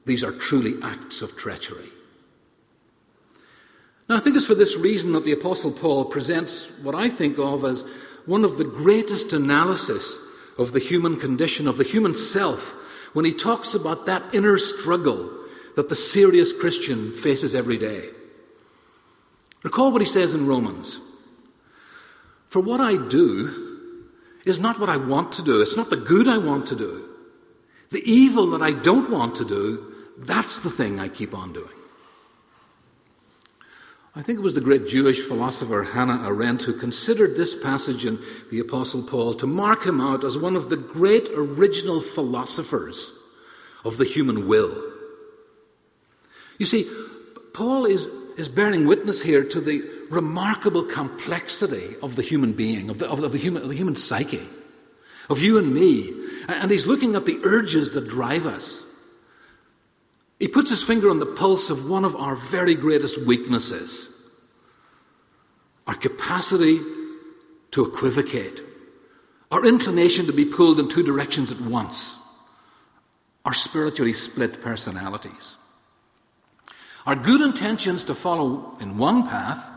these 0.04 0.22
are 0.22 0.32
truly 0.32 0.76
acts 0.82 1.22
of 1.22 1.36
treachery. 1.36 1.90
Now, 4.10 4.16
I 4.16 4.18
think 4.18 4.34
it's 4.34 4.44
for 4.44 4.56
this 4.56 4.76
reason 4.76 5.12
that 5.12 5.24
the 5.24 5.30
Apostle 5.30 5.70
Paul 5.70 6.04
presents 6.04 6.68
what 6.82 6.96
I 6.96 7.08
think 7.08 7.38
of 7.38 7.64
as 7.64 7.84
one 8.26 8.44
of 8.44 8.58
the 8.58 8.64
greatest 8.64 9.32
analysis 9.32 10.18
of 10.58 10.72
the 10.72 10.80
human 10.80 11.16
condition, 11.16 11.68
of 11.68 11.76
the 11.76 11.84
human 11.84 12.16
self, 12.16 12.74
when 13.12 13.24
he 13.24 13.32
talks 13.32 13.72
about 13.72 14.06
that 14.06 14.34
inner 14.34 14.58
struggle 14.58 15.30
that 15.76 15.88
the 15.88 15.94
serious 15.94 16.52
Christian 16.52 17.12
faces 17.12 17.54
every 17.54 17.78
day. 17.78 18.08
Recall 19.62 19.92
what 19.92 20.02
he 20.02 20.08
says 20.08 20.34
in 20.34 20.48
Romans 20.48 20.98
For 22.48 22.58
what 22.58 22.80
I 22.80 22.96
do 22.96 23.94
is 24.44 24.58
not 24.58 24.80
what 24.80 24.88
I 24.88 24.96
want 24.96 25.30
to 25.34 25.42
do, 25.42 25.60
it's 25.60 25.76
not 25.76 25.88
the 25.88 25.96
good 25.96 26.26
I 26.26 26.38
want 26.38 26.66
to 26.66 26.74
do. 26.74 27.08
The 27.90 28.02
evil 28.10 28.50
that 28.50 28.62
I 28.62 28.72
don't 28.72 29.08
want 29.12 29.36
to 29.36 29.44
do, 29.44 29.94
that's 30.18 30.58
the 30.58 30.70
thing 30.70 30.98
I 30.98 31.06
keep 31.06 31.32
on 31.32 31.52
doing. 31.52 31.79
I 34.16 34.22
think 34.22 34.38
it 34.38 34.42
was 34.42 34.54
the 34.54 34.60
great 34.60 34.88
Jewish 34.88 35.22
philosopher 35.22 35.84
Hannah 35.84 36.26
Arendt 36.26 36.62
who 36.62 36.72
considered 36.72 37.36
this 37.36 37.54
passage 37.54 38.04
in 38.04 38.18
the 38.50 38.58
Apostle 38.58 39.02
Paul 39.02 39.34
to 39.34 39.46
mark 39.46 39.86
him 39.86 40.00
out 40.00 40.24
as 40.24 40.36
one 40.36 40.56
of 40.56 40.68
the 40.68 40.76
great 40.76 41.28
original 41.34 42.00
philosophers 42.00 43.12
of 43.84 43.98
the 43.98 44.04
human 44.04 44.48
will. 44.48 44.90
You 46.58 46.66
see, 46.66 46.90
Paul 47.54 47.86
is, 47.86 48.06
is 48.36 48.48
bearing 48.48 48.86
witness 48.86 49.22
here 49.22 49.44
to 49.44 49.60
the 49.60 49.88
remarkable 50.10 50.82
complexity 50.82 51.94
of 52.02 52.16
the 52.16 52.22
human 52.22 52.52
being, 52.52 52.90
of 52.90 52.98
the, 52.98 53.08
of 53.08 53.20
the, 53.30 53.38
human, 53.38 53.62
of 53.62 53.68
the 53.68 53.76
human 53.76 53.94
psyche, 53.94 54.46
of 55.28 55.40
you 55.40 55.56
and 55.56 55.72
me. 55.72 56.12
And 56.48 56.70
he's 56.70 56.86
looking 56.86 57.14
at 57.14 57.26
the 57.26 57.38
urges 57.44 57.92
that 57.92 58.08
drive 58.08 58.44
us. 58.44 58.82
He 60.40 60.48
puts 60.48 60.70
his 60.70 60.82
finger 60.82 61.10
on 61.10 61.20
the 61.20 61.26
pulse 61.26 61.68
of 61.68 61.88
one 61.88 62.04
of 62.04 62.16
our 62.16 62.34
very 62.34 62.74
greatest 62.74 63.18
weaknesses 63.18 64.08
our 65.86 65.96
capacity 65.96 66.80
to 67.72 67.84
equivocate, 67.84 68.62
our 69.50 69.64
inclination 69.64 70.26
to 70.26 70.32
be 70.32 70.44
pulled 70.44 70.78
in 70.78 70.88
two 70.88 71.02
directions 71.02 71.50
at 71.50 71.60
once, 71.60 72.16
our 73.44 73.54
spiritually 73.54 74.12
split 74.12 74.62
personalities, 74.62 75.56
our 77.06 77.16
good 77.16 77.40
intentions 77.40 78.04
to 78.04 78.14
follow 78.14 78.76
in 78.78 78.98
one 78.98 79.26
path, 79.26 79.68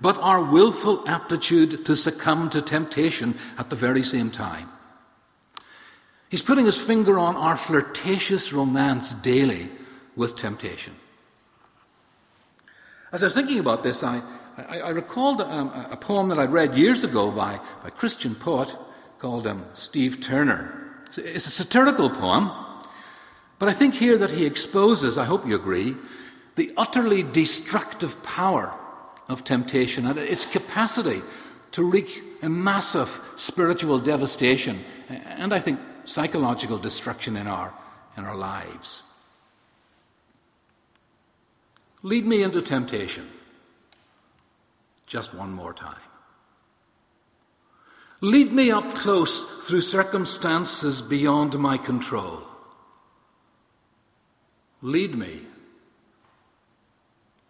but 0.00 0.18
our 0.18 0.42
willful 0.42 1.08
aptitude 1.08 1.86
to 1.86 1.96
succumb 1.96 2.50
to 2.50 2.60
temptation 2.60 3.38
at 3.58 3.70
the 3.70 3.76
very 3.76 4.02
same 4.02 4.32
time. 4.32 4.68
He's 6.28 6.42
putting 6.42 6.66
his 6.66 6.76
finger 6.76 7.20
on 7.20 7.36
our 7.36 7.56
flirtatious 7.56 8.52
romance 8.52 9.14
daily 9.14 9.70
with 10.16 10.34
temptation. 10.36 10.94
As 13.12 13.22
I 13.22 13.26
was 13.26 13.34
thinking 13.34 13.60
about 13.60 13.82
this, 13.82 14.02
I, 14.02 14.20
I, 14.56 14.80
I 14.80 14.88
recalled 14.90 15.40
um, 15.40 15.68
a 15.90 15.96
poem 15.96 16.28
that 16.28 16.38
I 16.38 16.44
read 16.44 16.76
years 16.76 17.04
ago 17.04 17.30
by, 17.30 17.60
by 17.82 17.88
a 17.88 17.90
Christian 17.90 18.34
poet 18.34 18.74
called 19.18 19.46
um, 19.46 19.64
Steve 19.74 20.20
Turner. 20.20 21.02
It's, 21.06 21.18
it's 21.18 21.46
a 21.46 21.50
satirical 21.50 22.10
poem, 22.10 22.50
but 23.58 23.68
I 23.68 23.72
think 23.72 23.94
here 23.94 24.18
that 24.18 24.30
he 24.30 24.44
exposes, 24.44 25.18
I 25.18 25.24
hope 25.24 25.46
you 25.46 25.54
agree, 25.54 25.94
the 26.56 26.72
utterly 26.76 27.22
destructive 27.22 28.20
power 28.22 28.72
of 29.28 29.44
temptation 29.44 30.06
and 30.06 30.18
its 30.18 30.44
capacity 30.44 31.22
to 31.72 31.84
wreak 31.84 32.22
a 32.42 32.48
massive 32.48 33.20
spiritual 33.36 33.98
devastation 33.98 34.84
and 35.08 35.52
I 35.52 35.60
think 35.60 35.78
psychological 36.04 36.78
destruction 36.78 37.36
in 37.36 37.46
our, 37.46 37.72
in 38.16 38.24
our 38.24 38.36
lives. 38.36 39.02
Lead 42.06 42.24
me 42.24 42.44
into 42.44 42.62
temptation 42.62 43.28
just 45.06 45.34
one 45.34 45.50
more 45.50 45.72
time. 45.74 46.06
Lead 48.20 48.52
me 48.52 48.70
up 48.70 48.94
close 48.94 49.42
through 49.62 49.80
circumstances 49.80 51.02
beyond 51.02 51.58
my 51.58 51.76
control. 51.76 52.44
Lead 54.82 55.16
me, 55.16 55.40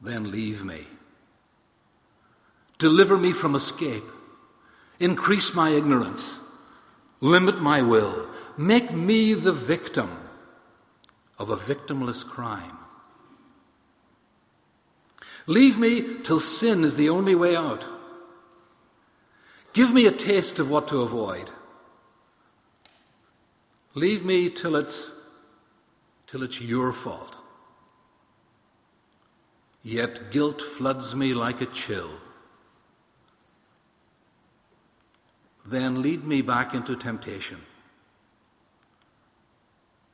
then 0.00 0.30
leave 0.30 0.64
me. 0.64 0.86
Deliver 2.78 3.18
me 3.18 3.34
from 3.34 3.56
escape. 3.56 4.10
Increase 4.98 5.52
my 5.52 5.68
ignorance. 5.68 6.40
Limit 7.20 7.60
my 7.60 7.82
will. 7.82 8.26
Make 8.56 8.90
me 8.90 9.34
the 9.34 9.52
victim 9.52 10.16
of 11.38 11.50
a 11.50 11.58
victimless 11.58 12.25
crime. 12.25 12.78
Leave 15.46 15.78
me 15.78 16.22
till 16.22 16.40
sin 16.40 16.84
is 16.84 16.96
the 16.96 17.08
only 17.08 17.34
way 17.34 17.54
out. 17.54 17.84
Give 19.72 19.92
me 19.92 20.06
a 20.06 20.12
taste 20.12 20.58
of 20.58 20.70
what 20.70 20.88
to 20.88 21.02
avoid. 21.02 21.50
Leave 23.94 24.24
me 24.24 24.50
till 24.50 24.76
it's, 24.76 25.10
till 26.26 26.42
it's 26.42 26.60
your 26.60 26.92
fault. 26.92 27.36
Yet 29.82 30.32
guilt 30.32 30.60
floods 30.60 31.14
me 31.14 31.32
like 31.32 31.60
a 31.60 31.66
chill. 31.66 32.10
Then 35.64 36.02
lead 36.02 36.24
me 36.24 36.42
back 36.42 36.74
into 36.74 36.96
temptation. 36.96 37.60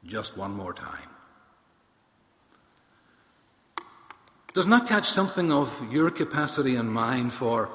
Just 0.05 0.37
one 0.37 0.53
more 0.53 0.75
time. 0.75 1.09
Does 4.55 4.67
not 4.67 4.87
catch 4.87 5.09
something 5.09 5.51
of 5.51 5.73
your 5.91 6.11
capacity 6.11 6.77
and 6.77 6.93
mind 6.93 7.33
for 7.33 7.71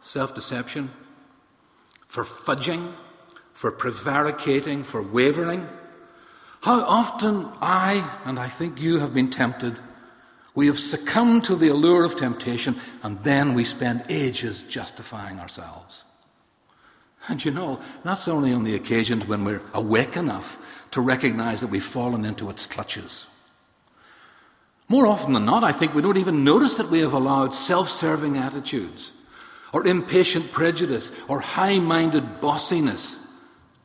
self 0.00 0.34
deception, 0.34 0.90
for 2.06 2.24
fudging, 2.24 2.94
for 3.54 3.72
prevaricating, 3.72 4.84
for 4.84 5.02
wavering? 5.02 5.68
How 6.60 6.80
often 6.82 7.48
I, 7.60 8.08
and 8.24 8.38
I 8.38 8.48
think 8.48 8.80
you, 8.80 9.00
have 9.00 9.12
been 9.12 9.30
tempted. 9.30 9.80
We 10.54 10.68
have 10.68 10.78
succumbed 10.78 11.44
to 11.44 11.56
the 11.56 11.68
allure 11.68 12.04
of 12.04 12.14
temptation, 12.14 12.76
and 13.02 13.22
then 13.24 13.54
we 13.54 13.64
spend 13.64 14.04
ages 14.08 14.62
justifying 14.62 15.40
ourselves. 15.40 16.04
And 17.28 17.44
you 17.44 17.50
know, 17.50 17.80
that's 18.04 18.28
only 18.28 18.52
on 18.52 18.62
the 18.62 18.74
occasions 18.74 19.26
when 19.26 19.44
we're 19.44 19.62
awake 19.74 20.16
enough 20.16 20.58
to 20.92 21.00
recognize 21.00 21.60
that 21.62 21.68
we've 21.68 21.84
fallen 21.84 22.24
into 22.24 22.50
its 22.50 22.66
clutches. 22.66 23.26
More 24.92 25.06
often 25.06 25.32
than 25.32 25.46
not, 25.46 25.64
I 25.64 25.72
think 25.72 25.94
we 25.94 26.02
don't 26.02 26.18
even 26.18 26.44
notice 26.44 26.74
that 26.74 26.90
we 26.90 26.98
have 26.98 27.14
allowed 27.14 27.54
self 27.54 27.88
serving 27.88 28.36
attitudes, 28.36 29.12
or 29.72 29.86
impatient 29.86 30.52
prejudice, 30.52 31.10
or 31.28 31.40
high 31.40 31.78
minded 31.78 32.42
bossiness 32.42 33.16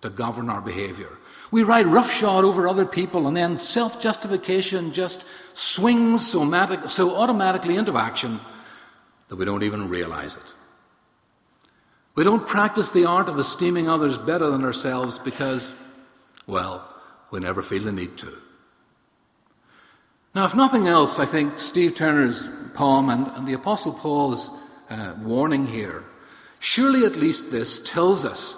to 0.02 0.10
govern 0.10 0.50
our 0.50 0.60
behavior. 0.60 1.18
We 1.50 1.64
ride 1.64 1.88
roughshod 1.88 2.44
over 2.44 2.68
other 2.68 2.86
people, 2.86 3.26
and 3.26 3.38
then 3.38 3.58
self 3.58 4.02
justification 4.02 4.92
just 4.92 5.24
swings 5.54 6.30
so, 6.30 6.44
so 6.90 7.16
automatically 7.16 7.78
into 7.78 7.98
action 7.98 8.42
that 9.30 9.38
we 9.38 9.46
don't 9.46 9.64
even 9.64 9.88
realize 9.88 10.36
it. 10.36 10.54
We 12.16 12.26
don't 12.26 12.46
practice 12.46 12.92
the 12.92 13.06
art 13.06 13.30
of 13.30 13.40
esteeming 13.40 13.88
others 13.88 14.18
better 14.18 14.50
than 14.50 14.66
ourselves 14.66 15.20
because, 15.20 15.72
well, 16.48 16.86
we 17.32 17.40
never 17.40 17.64
feel 17.64 17.84
the 17.84 17.94
need 17.94 18.18
to. 18.18 18.42
Now, 20.38 20.46
if 20.46 20.54
nothing 20.54 20.88
else, 20.88 21.18
I 21.18 21.26
think 21.26 21.58
Steve 21.58 21.96
Turner's 21.96 22.48
poem 22.76 23.10
and, 23.10 23.26
and 23.26 23.48
the 23.48 23.54
Apostle 23.54 23.92
Paul's 23.92 24.52
uh, 24.88 25.16
warning 25.20 25.66
here, 25.66 26.04
surely 26.60 27.06
at 27.06 27.16
least 27.16 27.50
this 27.50 27.80
tells 27.80 28.24
us 28.24 28.56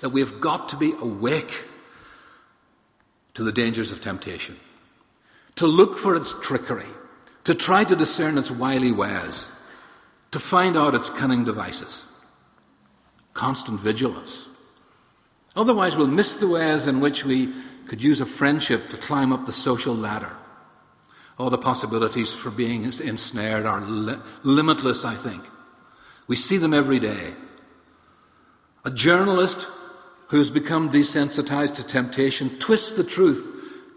that 0.00 0.08
we 0.08 0.22
have 0.22 0.40
got 0.40 0.70
to 0.70 0.78
be 0.78 0.92
awake 0.92 1.66
to 3.34 3.44
the 3.44 3.52
dangers 3.52 3.92
of 3.92 4.00
temptation, 4.00 4.56
to 5.56 5.66
look 5.66 5.98
for 5.98 6.16
its 6.16 6.34
trickery, 6.40 6.88
to 7.44 7.54
try 7.54 7.84
to 7.84 7.94
discern 7.94 8.38
its 8.38 8.50
wily 8.50 8.92
ways, 8.92 9.48
to 10.30 10.40
find 10.40 10.78
out 10.78 10.94
its 10.94 11.10
cunning 11.10 11.44
devices. 11.44 12.06
Constant 13.34 13.78
vigilance. 13.78 14.48
Otherwise, 15.54 15.98
we'll 15.98 16.06
miss 16.06 16.36
the 16.36 16.48
ways 16.48 16.86
in 16.86 17.00
which 17.00 17.26
we 17.26 17.52
could 17.88 18.02
use 18.02 18.20
a 18.20 18.26
friendship 18.26 18.90
to 18.90 18.96
climb 18.96 19.32
up 19.32 19.46
the 19.46 19.52
social 19.52 19.94
ladder. 19.94 20.36
All 21.38 21.50
the 21.50 21.58
possibilities 21.58 22.32
for 22.32 22.50
being 22.50 22.84
ensnared 22.84 23.66
are 23.66 23.80
li- 23.80 24.18
limitless, 24.42 25.04
I 25.04 25.16
think. 25.16 25.42
We 26.26 26.36
see 26.36 26.58
them 26.58 26.74
every 26.74 27.00
day. 27.00 27.34
A 28.84 28.90
journalist 28.90 29.66
who's 30.28 30.50
become 30.50 30.92
desensitized 30.92 31.74
to 31.74 31.82
temptation 31.82 32.58
twists 32.58 32.92
the 32.92 33.04
truth 33.04 33.50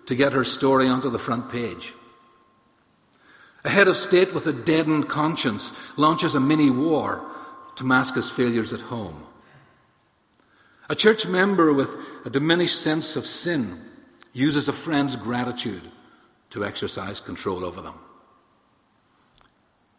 to 0.07 0.15
get 0.15 0.33
her 0.33 0.43
story 0.43 0.87
onto 0.87 1.09
the 1.09 1.19
front 1.19 1.49
page. 1.49 1.93
A 3.63 3.69
head 3.69 3.87
of 3.87 3.95
state 3.95 4.33
with 4.33 4.47
a 4.47 4.53
deadened 4.53 5.07
conscience 5.07 5.71
launches 5.95 6.35
a 6.35 6.39
mini 6.39 6.69
war 6.69 7.23
to 7.75 7.85
mask 7.85 8.15
his 8.15 8.29
failures 8.29 8.73
at 8.73 8.81
home. 8.81 9.23
A 10.93 10.95
church 10.95 11.25
member 11.25 11.73
with 11.73 11.89
a 12.23 12.29
diminished 12.29 12.79
sense 12.79 13.15
of 13.15 13.25
sin 13.25 13.83
uses 14.31 14.69
a 14.69 14.71
friend's 14.71 15.15
gratitude 15.15 15.89
to 16.51 16.63
exercise 16.63 17.19
control 17.19 17.65
over 17.65 17.81
them. 17.81 17.95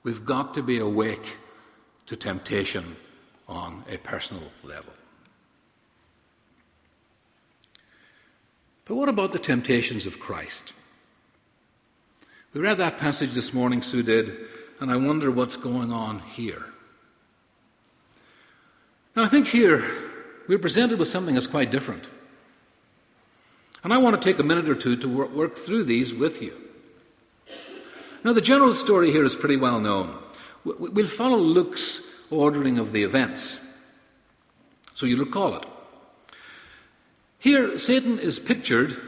We've 0.04 0.24
got 0.24 0.54
to 0.54 0.62
be 0.62 0.78
awake 0.78 1.36
to 2.06 2.14
temptation 2.14 2.94
on 3.48 3.82
a 3.90 3.96
personal 3.96 4.44
level. 4.62 4.92
But 8.84 8.94
what 8.94 9.08
about 9.08 9.32
the 9.32 9.40
temptations 9.40 10.06
of 10.06 10.20
Christ? 10.20 10.74
We 12.52 12.60
read 12.60 12.78
that 12.78 12.98
passage 12.98 13.34
this 13.34 13.52
morning, 13.52 13.82
Sue 13.82 14.04
did, 14.04 14.46
and 14.78 14.92
I 14.92 14.96
wonder 14.96 15.32
what's 15.32 15.56
going 15.56 15.90
on 15.90 16.20
here. 16.20 16.66
Now, 19.16 19.24
I 19.24 19.28
think 19.28 19.48
here 19.48 20.03
we're 20.48 20.58
presented 20.58 20.98
with 20.98 21.08
something 21.08 21.34
that's 21.34 21.46
quite 21.46 21.70
different. 21.70 22.08
And 23.82 23.92
I 23.92 23.98
want 23.98 24.20
to 24.20 24.28
take 24.28 24.38
a 24.38 24.42
minute 24.42 24.68
or 24.68 24.74
two 24.74 24.96
to 24.96 25.08
work 25.08 25.56
through 25.56 25.84
these 25.84 26.14
with 26.14 26.40
you. 26.40 26.58
Now, 28.24 28.32
the 28.32 28.40
general 28.40 28.74
story 28.74 29.10
here 29.10 29.24
is 29.24 29.36
pretty 29.36 29.56
well 29.56 29.78
known. 29.80 30.18
We'll 30.64 31.08
follow 31.08 31.36
Luke's 31.36 32.00
ordering 32.30 32.78
of 32.78 32.92
the 32.92 33.02
events. 33.02 33.58
So 34.94 35.04
you 35.04 35.18
recall 35.18 35.56
it. 35.56 35.66
Here, 37.38 37.78
Satan 37.78 38.18
is 38.18 38.38
pictured 38.38 38.98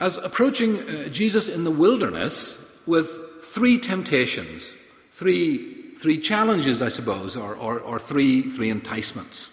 as 0.00 0.16
approaching 0.16 0.80
uh, 0.80 1.08
Jesus 1.08 1.48
in 1.48 1.64
the 1.64 1.70
wilderness 1.70 2.56
with 2.86 3.10
three 3.42 3.78
temptations, 3.78 4.74
three, 5.10 5.92
three 5.98 6.18
challenges, 6.18 6.80
I 6.80 6.88
suppose, 6.88 7.36
or, 7.36 7.54
or, 7.54 7.80
or 7.80 7.98
three, 7.98 8.50
three 8.50 8.70
enticements. 8.70 9.50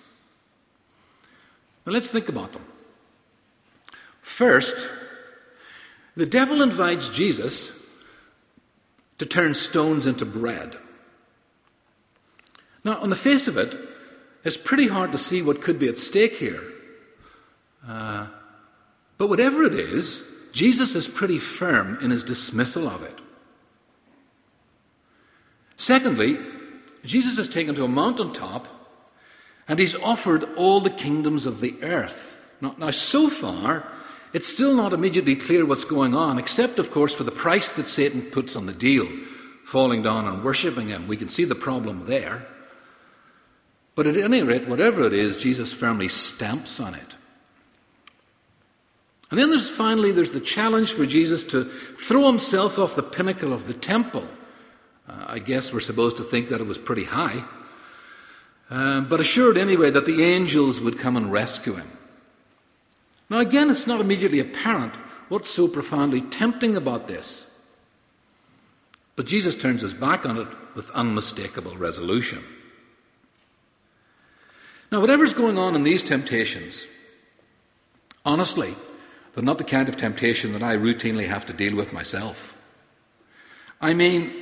Now 1.86 1.94
let's 1.94 2.10
think 2.10 2.30
about 2.30 2.54
them. 2.54 2.66
First, 4.22 4.76
the 6.16 6.26
devil 6.26 6.62
invites 6.62 7.10
Jesus 7.10 7.72
to 9.18 9.26
turn 9.26 9.54
stones 9.54 10.06
into 10.06 10.26
bread. 10.26 10.78
Now, 12.84 12.98
on 13.00 13.10
the 13.10 13.16
face 13.16 13.48
of 13.48 13.58
it, 13.58 13.76
it's 14.44 14.58
pretty 14.58 14.88
hard 14.88 15.12
to 15.14 15.18
see 15.18 15.42
what 15.42 15.62
could 15.62 15.80
be 15.80 15.88
at 15.88 16.00
stake 16.00 16.36
here. 16.36 16.62
Uh, 17.88 18.28
but 19.18 19.30
whatever 19.30 19.64
it 19.64 19.74
is, 19.74 20.24
Jesus 20.52 20.96
is 20.96 21.08
pretty 21.08 21.40
firm 21.40 21.98
in 22.02 22.12
his 22.12 22.24
dismissal 22.24 22.88
of 22.88 23.04
it. 23.04 23.20
Secondly, 25.78 26.38
Jesus 27.04 27.38
is 27.38 27.50
taken 27.50 27.76
to 27.76 27.84
a 27.84 27.88
mountaintop 27.88 28.68
and 29.68 29.80
he's 29.80 29.96
offered 29.96 30.44
all 30.56 30.80
the 30.82 30.90
kingdoms 30.90 31.46
of 31.46 31.62
the 31.62 31.82
earth. 31.82 32.38
Now, 32.62 32.76
now, 32.78 32.92
so 32.92 33.30
far, 33.30 33.88
it's 34.34 34.48
still 34.48 34.76
not 34.76 34.94
immediately 34.94 35.36
clear 35.36 35.66
what's 35.66 35.86
going 35.86 36.16
on, 36.16 36.40
except, 36.40 36.80
of 36.80 36.92
course, 36.92 37.14
for 37.14 37.24
the 37.24 37.32
price 37.32 37.74
that 37.74 37.88
Satan 37.88 38.24
puts 38.24 38.56
on 38.56 38.66
the 38.66 38.74
deal, 38.74 39.08
falling 39.66 40.02
down 40.02 40.28
and 40.28 40.44
worshipping 40.44 40.90
him. 40.90 41.08
We 41.08 41.18
can 41.18 41.30
see 41.30 41.46
the 41.46 41.56
problem 41.56 42.06
there. 42.06 42.46
But 43.96 44.08
at 44.08 44.18
any 44.18 44.42
rate, 44.42 44.68
whatever 44.68 45.06
it 45.06 45.14
is, 45.14 45.38
Jesus 45.38 45.72
firmly 45.72 46.08
stamps 46.08 46.80
on 46.80 46.96
it. 46.96 47.16
And 49.30 49.40
then 49.40 49.50
there's 49.50 49.70
finally 49.70 50.12
there's 50.12 50.32
the 50.32 50.40
challenge 50.40 50.94
for 50.94 51.06
Jesus 51.06 51.44
to 51.46 51.66
throw 51.98 52.28
himself 52.28 52.78
off 52.78 52.96
the 52.96 53.04
pinnacle 53.04 53.54
of 53.54 53.68
the 53.68 53.74
temple. 53.74 54.28
Uh, 55.08 55.26
I 55.28 55.40
guess 55.40 55.74
we're 55.74 55.80
supposed 55.80 56.18
to 56.18 56.24
think 56.24 56.50
that 56.50 56.62
it 56.62 56.68
was 56.68 56.78
pretty 56.78 57.04
high. 57.04 57.44
Um, 58.74 59.08
but 59.08 59.22
assured 59.22 59.60
anyway 59.60 59.92
that 59.92 60.08
the 60.08 60.24
angels 60.24 60.82
would 60.82 60.98
come 60.98 61.16
and 61.16 61.32
rescue 61.32 61.76
him. 61.76 61.92
Now, 63.30 63.38
again, 63.38 63.70
it's 63.70 63.86
not 63.86 64.02
immediately 64.02 64.40
apparent 64.40 64.96
what's 65.30 65.48
so 65.48 65.68
profoundly 65.68 66.22
tempting 66.22 66.76
about 66.76 67.08
this. 67.08 67.46
But 69.16 69.28
Jesus 69.28 69.54
turns 69.54 69.84
his 69.84 69.94
back 69.94 70.26
on 70.26 70.40
it 70.40 70.48
with 70.74 70.90
unmistakable 70.90 71.78
resolution. 71.78 72.44
Now, 74.92 75.02
whatever's 75.02 75.36
going 75.36 75.60
on 75.60 75.76
in 75.76 75.84
these 75.84 76.02
temptations, 76.02 76.88
honestly, 78.26 78.76
they're 79.36 79.44
not 79.44 79.60
the 79.60 79.66
kind 79.66 79.88
of 79.88 79.98
temptation 79.98 80.52
that 80.54 80.64
I 80.64 80.78
routinely 80.78 81.28
have 81.28 81.46
to 81.46 81.54
deal 81.54 81.76
with 81.76 81.94
myself. 81.94 82.58
I 83.80 83.94
mean, 83.94 84.34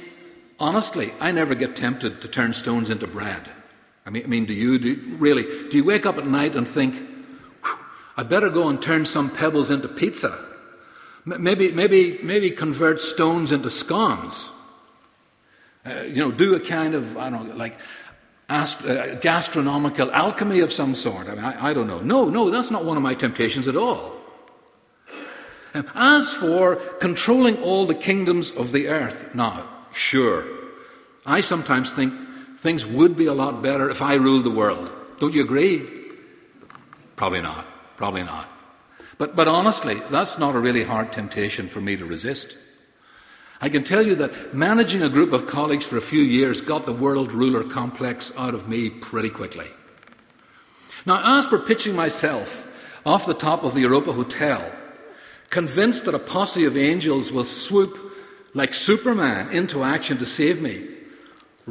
honestly, 0.57 1.13
I 1.19 1.33
never 1.33 1.53
get 1.53 1.75
tempted 1.75 2.21
to 2.21 2.29
turn 2.29 2.53
stones 2.53 2.89
into 2.89 3.07
bread. 3.07 3.51
I 4.11 4.13
mean, 4.13 4.23
I 4.25 4.27
mean 4.27 4.45
do 4.45 4.53
you? 4.53 4.77
Do, 4.77 5.15
really? 5.19 5.43
Do 5.69 5.77
you 5.77 5.85
wake 5.85 6.05
up 6.05 6.17
at 6.17 6.27
night 6.27 6.57
and 6.57 6.67
think, 6.67 7.01
I 8.17 8.23
better 8.23 8.49
go 8.49 8.67
and 8.67 8.81
turn 8.81 9.05
some 9.05 9.29
pebbles 9.29 9.71
into 9.71 9.87
pizza? 9.87 10.37
Maybe, 11.23 11.71
maybe, 11.71 12.19
maybe 12.21 12.51
convert 12.51 12.99
stones 12.99 13.53
into 13.53 13.69
scones. 13.69 14.51
Uh, 15.85 16.01
you 16.01 16.17
know, 16.17 16.29
do 16.29 16.55
a 16.55 16.59
kind 16.59 16.93
of, 16.93 17.17
I 17.17 17.29
don't 17.29 17.47
know, 17.47 17.55
like 17.55 17.77
ast- 18.49 18.83
uh, 18.83 19.15
gastronomical 19.15 20.11
alchemy 20.11 20.59
of 20.59 20.73
some 20.73 20.93
sort. 20.93 21.27
I, 21.27 21.35
mean, 21.35 21.45
I, 21.45 21.69
I 21.69 21.73
don't 21.73 21.87
know. 21.87 22.01
No, 22.01 22.25
no, 22.25 22.49
that's 22.49 22.69
not 22.69 22.83
one 22.83 22.97
of 22.97 23.03
my 23.03 23.13
temptations 23.13 23.69
at 23.69 23.77
all. 23.77 24.13
Um, 25.73 25.89
as 25.95 26.29
for 26.31 26.75
controlling 26.99 27.57
all 27.63 27.85
the 27.85 27.95
kingdoms 27.95 28.51
of 28.51 28.73
the 28.73 28.89
earth, 28.89 29.33
now, 29.33 29.69
sure, 29.93 30.45
I 31.25 31.39
sometimes 31.39 31.93
think 31.93 32.13
things 32.61 32.85
would 32.85 33.17
be 33.17 33.25
a 33.25 33.33
lot 33.33 33.61
better 33.61 33.89
if 33.89 34.01
I 34.01 34.15
ruled 34.15 34.45
the 34.45 34.51
world. 34.51 34.89
Don't 35.19 35.33
you 35.33 35.41
agree? 35.41 35.87
Probably 37.15 37.41
not. 37.41 37.65
Probably 37.97 38.23
not. 38.23 38.47
But, 39.17 39.35
but 39.35 39.47
honestly, 39.47 40.01
that's 40.09 40.39
not 40.39 40.55
a 40.55 40.59
really 40.59 40.83
hard 40.83 41.11
temptation 41.11 41.69
for 41.69 41.81
me 41.81 41.95
to 41.97 42.05
resist. 42.05 42.57
I 43.59 43.69
can 43.69 43.83
tell 43.83 44.05
you 44.05 44.15
that 44.15 44.55
managing 44.55 45.03
a 45.03 45.09
group 45.09 45.33
of 45.33 45.45
colleagues 45.45 45.85
for 45.85 45.97
a 45.97 46.01
few 46.01 46.23
years 46.23 46.61
got 46.61 46.87
the 46.87 46.93
world 46.93 47.31
ruler 47.31 47.63
complex 47.63 48.31
out 48.35 48.55
of 48.55 48.67
me 48.67 48.89
pretty 48.89 49.29
quickly. 49.29 49.67
Now, 51.05 51.37
as 51.37 51.45
for 51.45 51.59
pitching 51.59 51.95
myself 51.95 52.63
off 53.05 53.27
the 53.27 53.35
top 53.35 53.63
of 53.63 53.75
the 53.75 53.81
Europa 53.81 54.11
Hotel, 54.13 54.71
convinced 55.51 56.05
that 56.05 56.15
a 56.15 56.19
posse 56.19 56.65
of 56.65 56.77
angels 56.77 57.31
will 57.31 57.43
swoop 57.43 57.99
like 58.53 58.73
Superman 58.73 59.49
into 59.49 59.83
action 59.83 60.17
to 60.17 60.25
save 60.25 60.61
me, 60.61 60.87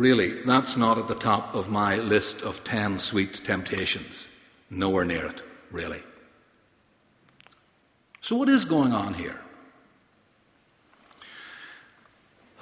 really, 0.01 0.43
that's 0.45 0.79
not 0.79 0.97
at 0.97 1.09
the 1.09 1.15
top 1.15 1.55
of 1.55 1.69
my 1.69 1.97
list 1.97 2.41
of 2.41 2.65
10 2.65 2.99
sweet 2.99 3.45
temptations. 3.45 4.29
Nowhere 4.71 5.05
near 5.05 5.27
it, 5.27 5.43
really. 5.71 6.03
So, 8.23 8.35
what 8.37 8.49
is 8.49 8.65
going 8.65 8.93
on 8.93 9.13
here? 9.13 9.39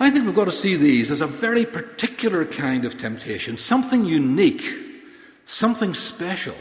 I 0.01 0.11
think 0.11 0.27
we've 0.27 0.35
got 0.35 0.47
to 0.47 0.53
see 0.53 0.75
these 0.75 1.13
as 1.13 1.21
a 1.21 1.27
very 1.29 1.65
particular 1.65 2.45
kind 2.45 2.85
of 2.85 2.99
temptation, 2.99 3.57
something 3.57 4.05
unique, 4.05 4.75
something 5.47 5.95
special. 5.95 6.57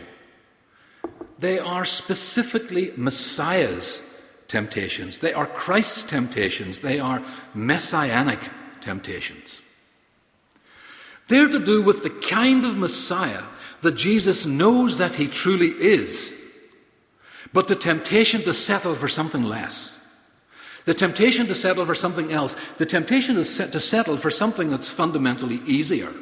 They 1.39 1.57
are 1.57 1.85
specifically 1.85 2.93
Messiah's 2.95 4.01
temptations, 4.47 5.17
they 5.17 5.33
are 5.33 5.47
Christ's 5.47 6.03
temptations, 6.03 6.79
they 6.79 6.99
are 6.99 7.23
messianic 7.55 8.49
temptations. 8.81 9.61
They're 11.27 11.49
to 11.49 11.59
do 11.59 11.81
with 11.81 12.03
the 12.03 12.09
kind 12.09 12.65
of 12.65 12.77
Messiah 12.77 13.43
that 13.81 13.93
Jesus 13.93 14.45
knows 14.45 14.97
that 14.97 15.15
he 15.15 15.27
truly 15.27 15.69
is, 15.69 16.33
but 17.53 17.67
the 17.67 17.75
temptation 17.75 18.41
to 18.43 18.53
settle 18.53 18.95
for 18.95 19.07
something 19.07 19.43
less. 19.43 19.95
The 20.85 20.93
temptation 20.93 21.47
to 21.47 21.55
settle 21.55 21.85
for 21.85 21.95
something 21.95 22.31
else. 22.31 22.55
The 22.77 22.85
temptation 22.85 23.35
to, 23.35 23.43
set, 23.43 23.73
to 23.73 23.79
settle 23.79 24.17
for 24.17 24.31
something 24.31 24.69
that's 24.69 24.87
fundamentally 24.87 25.61
easier. 25.65 26.13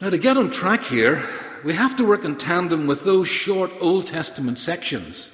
Now, 0.00 0.10
to 0.10 0.18
get 0.18 0.36
on 0.36 0.50
track 0.50 0.84
here, 0.84 1.26
we 1.64 1.74
have 1.74 1.96
to 1.96 2.04
work 2.04 2.24
in 2.24 2.36
tandem 2.36 2.86
with 2.86 3.04
those 3.04 3.28
short 3.28 3.72
Old 3.80 4.06
Testament 4.06 4.58
sections 4.58 5.30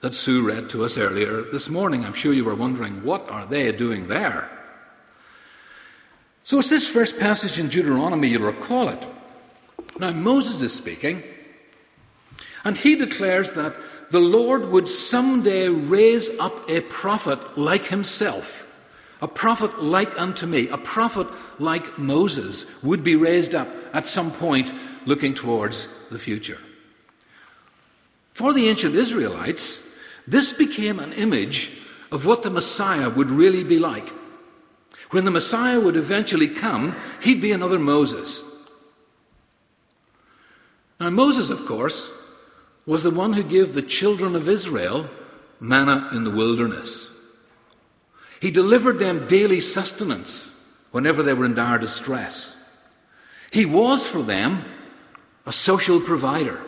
that 0.00 0.14
Sue 0.14 0.42
read 0.42 0.70
to 0.70 0.82
us 0.82 0.96
earlier 0.96 1.42
this 1.42 1.68
morning. 1.68 2.06
I'm 2.06 2.14
sure 2.14 2.32
you 2.32 2.46
were 2.46 2.54
wondering, 2.54 3.04
what 3.04 3.28
are 3.30 3.44
they 3.44 3.70
doing 3.70 4.08
there? 4.08 4.50
So 6.44 6.58
it's 6.58 6.68
this 6.68 6.86
first 6.86 7.18
passage 7.18 7.58
in 7.58 7.68
Deuteronomy, 7.68 8.28
you'll 8.28 8.42
recall 8.42 8.88
it. 8.88 9.06
Now, 9.98 10.10
Moses 10.10 10.60
is 10.62 10.72
speaking, 10.72 11.22
and 12.64 12.76
he 12.76 12.96
declares 12.96 13.52
that 13.52 13.74
the 14.10 14.20
Lord 14.20 14.68
would 14.70 14.88
someday 14.88 15.68
raise 15.68 16.30
up 16.38 16.68
a 16.68 16.80
prophet 16.80 17.58
like 17.58 17.86
himself 17.86 18.66
a 19.22 19.28
prophet 19.28 19.82
like 19.82 20.18
unto 20.18 20.46
me, 20.46 20.68
a 20.68 20.78
prophet 20.78 21.26
like 21.58 21.98
Moses, 21.98 22.64
would 22.82 23.04
be 23.04 23.16
raised 23.16 23.54
up 23.54 23.68
at 23.92 24.06
some 24.06 24.32
point 24.32 24.72
looking 25.06 25.34
towards 25.34 25.88
the 26.10 26.18
future. 26.18 26.58
For 28.32 28.52
the 28.52 28.68
ancient 28.68 28.94
Israelites, 28.94 29.86
this 30.26 30.52
became 30.52 30.98
an 30.98 31.12
image 31.12 31.70
of 32.10 32.24
what 32.24 32.42
the 32.42 32.50
Messiah 32.50 33.10
would 33.10 33.30
really 33.30 33.64
be 33.64 33.78
like. 33.78 34.10
When 35.10 35.24
the 35.24 35.30
Messiah 35.30 35.80
would 35.80 35.96
eventually 35.96 36.48
come, 36.48 36.94
he'd 37.22 37.40
be 37.40 37.52
another 37.52 37.78
Moses. 37.78 38.42
Now, 41.00 41.10
Moses, 41.10 41.50
of 41.50 41.66
course, 41.66 42.08
was 42.86 43.02
the 43.02 43.10
one 43.10 43.32
who 43.32 43.42
gave 43.42 43.74
the 43.74 43.82
children 43.82 44.36
of 44.36 44.48
Israel 44.48 45.08
manna 45.58 46.10
in 46.12 46.24
the 46.24 46.30
wilderness. 46.30 47.10
He 48.40 48.50
delivered 48.50 48.98
them 48.98 49.26
daily 49.26 49.60
sustenance 49.60 50.50
whenever 50.92 51.22
they 51.22 51.34
were 51.34 51.44
in 51.44 51.54
dire 51.54 51.78
distress. 51.78 52.54
He 53.50 53.66
was 53.66 54.06
for 54.06 54.22
them 54.22 54.64
a 55.44 55.52
social 55.52 56.00
provider. 56.00 56.60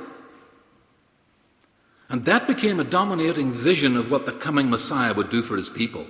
And 2.09 2.25
that 2.25 2.47
became 2.47 2.81
a 2.81 2.85
dominating 2.85 3.53
vision 3.53 3.97
of 3.97 4.11
what 4.11 4.27
the 4.27 4.33
coming 4.33 4.69
Messiah 4.69 5.15
would 5.15 5.31
do 5.31 5.43
for 5.43 5.57
his 5.57 5.71
people. 5.71 6.07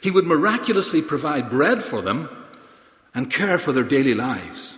He 0.00 0.10
would 0.10 0.26
miraculously 0.26 1.02
provide 1.02 1.50
bread 1.50 1.82
for 1.82 2.02
them 2.02 2.28
and 3.14 3.30
care 3.30 3.58
for 3.58 3.72
their 3.72 3.84
daily 3.84 4.14
lives. 4.14 4.76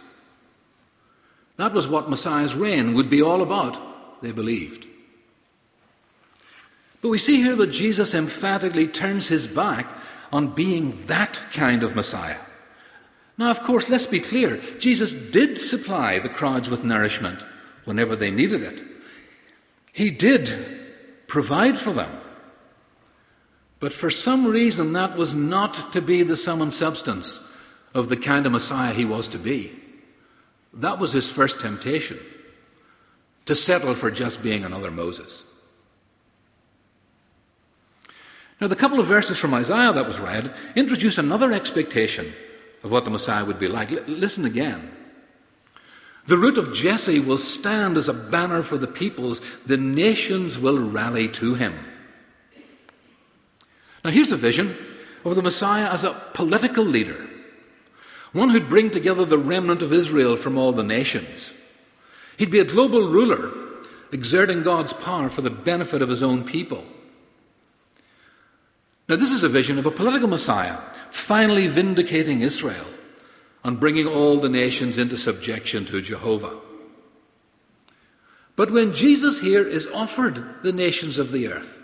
That 1.57 1.75
was 1.75 1.87
what 1.87 2.09
Messiah's 2.09 2.55
reign 2.55 2.95
would 2.95 3.11
be 3.11 3.21
all 3.21 3.43
about, 3.43 4.23
they 4.23 4.33
believed. 4.33 4.87
But 7.03 7.11
we 7.11 7.19
see 7.19 7.37
here 7.37 7.57
that 7.57 7.69
Jesus 7.69 8.15
emphatically 8.15 8.87
turns 8.87 9.27
his 9.29 9.47
back 9.47 9.87
on 10.33 10.55
being 10.55 11.05
that 11.07 11.41
kind 11.53 11.83
of 11.83 11.95
Messiah. 11.95 12.39
Now, 13.39 13.51
of 13.51 13.63
course, 13.63 13.89
let's 13.89 14.07
be 14.07 14.21
clear 14.21 14.59
Jesus 14.79 15.15
did 15.15 15.59
supply 15.59 16.19
the 16.19 16.29
crowds 16.29 16.69
with 16.69 16.85
nourishment 16.85 17.43
whenever 17.85 18.15
they 18.15 18.31
needed 18.31 18.63
it. 18.63 18.83
He 19.93 20.11
did 20.11 20.79
provide 21.27 21.79
for 21.79 21.93
them. 21.93 22.20
But 23.81 23.95
for 23.95 24.11
some 24.11 24.47
reason, 24.47 24.93
that 24.93 25.17
was 25.17 25.35
not 25.35 25.93
to 25.95 26.03
be 26.03 26.23
the 26.23 26.37
sum 26.37 26.61
and 26.61 26.73
substance 26.73 27.41
of 27.95 28.11
the 28.11 28.17
kind 28.17 28.45
of 28.45 28.53
Messiah 28.53 28.93
he 28.93 29.07
was 29.07 29.27
to 29.29 29.39
be. 29.39 29.73
That 30.75 30.99
was 30.99 31.13
his 31.13 31.29
first 31.29 31.59
temptation 31.59 32.21
to 33.47 33.57
settle 33.57 33.95
for 33.95 34.11
just 34.11 34.43
being 34.43 34.65
another 34.65 34.91
Moses. 34.91 35.45
Now, 38.61 38.69
the 38.69 38.77
couple 38.77 39.01
of 39.01 39.07
verses 39.07 39.39
from 39.39 39.55
Isaiah 39.55 39.93
that 39.95 40.07
was 40.07 40.21
read 40.21 40.55
introduce 40.77 41.17
another 41.17 41.51
expectation 41.51 42.35
of 42.83 42.91
what 42.91 43.05
the 43.05 43.11
Messiah 43.11 43.45
would 43.45 43.59
be 43.59 43.69
like. 43.69 43.91
L- 43.91 44.05
listen 44.07 44.45
again. 44.45 44.91
The 46.27 46.37
root 46.37 46.59
of 46.59 46.75
Jesse 46.75 47.19
will 47.19 47.39
stand 47.39 47.97
as 47.97 48.09
a 48.09 48.13
banner 48.13 48.63
for 48.63 48.77
the 48.77 48.87
peoples. 48.87 49.41
The 49.65 49.79
nations 49.79 50.59
will 50.59 50.79
rally 50.79 51.29
to 51.29 51.55
him. 51.55 51.75
Now, 54.05 54.11
here's 54.11 54.33
a 54.33 54.37
vision 54.37 54.77
of 55.25 55.37
the 55.37 55.43
Messiah 55.43 55.91
as 55.91 56.05
a 56.05 56.21
political 56.35 56.85
leader, 56.85 57.29
one 58.33 58.51
who'd 58.51 58.69
bring 58.69 58.91
together 58.91 59.25
the 59.25 59.39
remnant 59.39 59.83
of 59.83 59.93
Israel 59.93 60.37
from 60.37 60.57
all 60.57 60.73
the 60.73 60.83
nations. 60.83 61.53
He'd 62.37 62.51
be 62.51 62.61
a 62.61 62.65
global 62.65 63.09
ruler, 63.09 63.53
exerting 64.13 64.63
God's 64.63 64.93
power 64.93 65.29
for 65.29 65.43
the 65.43 65.51
benefit 65.51 66.01
of 66.01 66.09
his 66.09 66.23
own 66.23 66.45
people. 66.45 66.85
Now, 69.09 69.17
this 69.17 69.33
is 69.33 69.43
a 69.43 69.49
vision 69.49 69.79
of 69.79 69.87
a 69.87 69.91
political 69.91 70.29
Messiah, 70.29 70.79
finally 71.11 71.67
vindicating 71.67 72.43
Israel 72.43 72.87
and 73.65 73.81
bringing 73.81 74.07
all 74.07 74.37
the 74.37 74.49
nations 74.49 74.99
into 74.99 75.19
subjection 75.19 75.85
to 75.87 76.01
Jehovah. 76.01 76.57
But 78.57 78.71
when 78.71 78.95
Jesus 78.95 79.39
here 79.39 79.67
is 79.67 79.87
offered 79.89 80.63
the 80.63 80.73
nations 80.73 81.19
of 81.19 81.33
the 81.33 81.49
earth, 81.49 81.80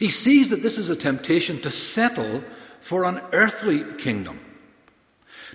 he 0.00 0.08
sees 0.08 0.48
that 0.48 0.62
this 0.62 0.78
is 0.78 0.88
a 0.88 0.96
temptation 0.96 1.60
to 1.60 1.70
settle 1.70 2.42
for 2.80 3.04
an 3.04 3.20
earthly 3.32 3.84
kingdom, 3.98 4.40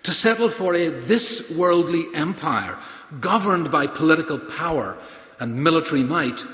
to 0.04 0.14
settle 0.14 0.50
for 0.50 0.76
a 0.76 0.90
this 0.90 1.50
worldly 1.50 2.06
empire 2.14 2.78
governed 3.20 3.72
by 3.72 3.88
political 3.88 4.38
power 4.38 4.98
and 5.40 5.56
military 5.56 6.04
might 6.04 6.46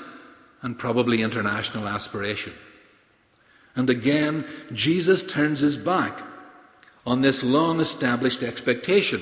and 0.62 0.78
probably 0.78 1.22
international 1.22 1.86
aspiration. 1.86 2.54
And 3.76 3.90
again, 3.90 4.46
Jesus 4.72 5.22
turns 5.22 5.60
his 5.60 5.76
back 5.76 6.22
on 7.04 7.20
this 7.20 7.42
long 7.42 7.78
established 7.78 8.42
expectation 8.42 9.20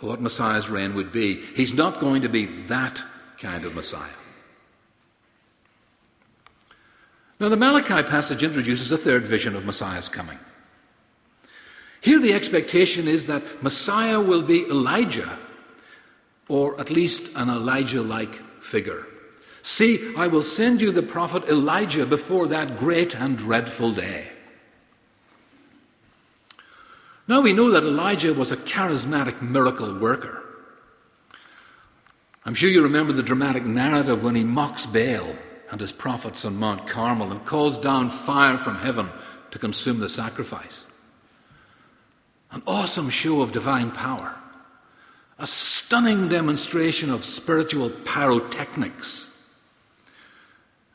of 0.00 0.08
what 0.08 0.20
Messiah's 0.20 0.70
reign 0.70 0.94
would 0.94 1.12
be. 1.12 1.42
He's 1.54 1.74
not 1.74 2.00
going 2.00 2.22
to 2.22 2.28
be 2.30 2.46
that 2.68 3.02
kind 3.38 3.66
of 3.66 3.74
Messiah. 3.74 4.08
Now, 7.40 7.48
the 7.48 7.56
Malachi 7.56 8.02
passage 8.08 8.42
introduces 8.42 8.90
a 8.90 8.96
third 8.96 9.26
vision 9.26 9.54
of 9.54 9.64
Messiah's 9.64 10.08
coming. 10.08 10.38
Here, 12.00 12.20
the 12.20 12.32
expectation 12.32 13.06
is 13.06 13.26
that 13.26 13.62
Messiah 13.62 14.20
will 14.20 14.42
be 14.42 14.64
Elijah, 14.66 15.38
or 16.48 16.78
at 16.80 16.90
least 16.90 17.30
an 17.36 17.48
Elijah 17.48 18.02
like 18.02 18.42
figure. 18.60 19.06
See, 19.62 20.14
I 20.16 20.26
will 20.26 20.42
send 20.42 20.80
you 20.80 20.90
the 20.90 21.02
prophet 21.02 21.44
Elijah 21.44 22.06
before 22.06 22.48
that 22.48 22.78
great 22.78 23.14
and 23.14 23.38
dreadful 23.38 23.92
day. 23.92 24.28
Now 27.28 27.40
we 27.40 27.52
know 27.52 27.70
that 27.70 27.84
Elijah 27.84 28.32
was 28.32 28.50
a 28.50 28.56
charismatic 28.56 29.42
miracle 29.42 29.98
worker. 29.98 30.42
I'm 32.44 32.54
sure 32.54 32.70
you 32.70 32.82
remember 32.82 33.12
the 33.12 33.22
dramatic 33.22 33.64
narrative 33.64 34.22
when 34.22 34.34
he 34.34 34.42
mocks 34.42 34.86
Baal 34.86 35.34
and 35.70 35.80
his 35.80 35.92
prophets 35.92 36.44
on 36.44 36.56
Mount 36.56 36.86
Carmel 36.86 37.30
and 37.30 37.44
calls 37.44 37.78
down 37.78 38.10
fire 38.10 38.58
from 38.58 38.76
heaven 38.76 39.10
to 39.50 39.58
consume 39.58 39.98
the 39.98 40.08
sacrifice. 40.08 40.86
An 42.50 42.62
awesome 42.66 43.10
show 43.10 43.42
of 43.42 43.52
divine 43.52 43.90
power, 43.90 44.34
a 45.38 45.46
stunning 45.46 46.28
demonstration 46.28 47.10
of 47.10 47.24
spiritual 47.24 47.90
pyrotechnics 47.90 49.28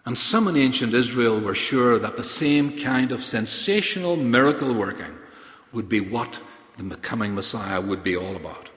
and 0.06 0.18
some 0.18 0.48
in 0.48 0.58
ancient 0.58 0.94
Israel 0.94 1.40
were 1.40 1.56
sure 1.56 1.98
that 1.98 2.18
the 2.18 2.24
same 2.24 2.78
kind 2.78 3.12
of 3.12 3.24
sensational 3.24 4.18
miracle 4.18 4.74
working 4.74 5.16
would 5.72 5.88
be 5.88 6.02
what 6.02 6.40
the 6.78 6.96
coming 6.98 7.34
Messiah 7.34 7.80
would 7.80 8.04
be 8.04 8.18
all 8.18 8.36
about. 8.36 8.70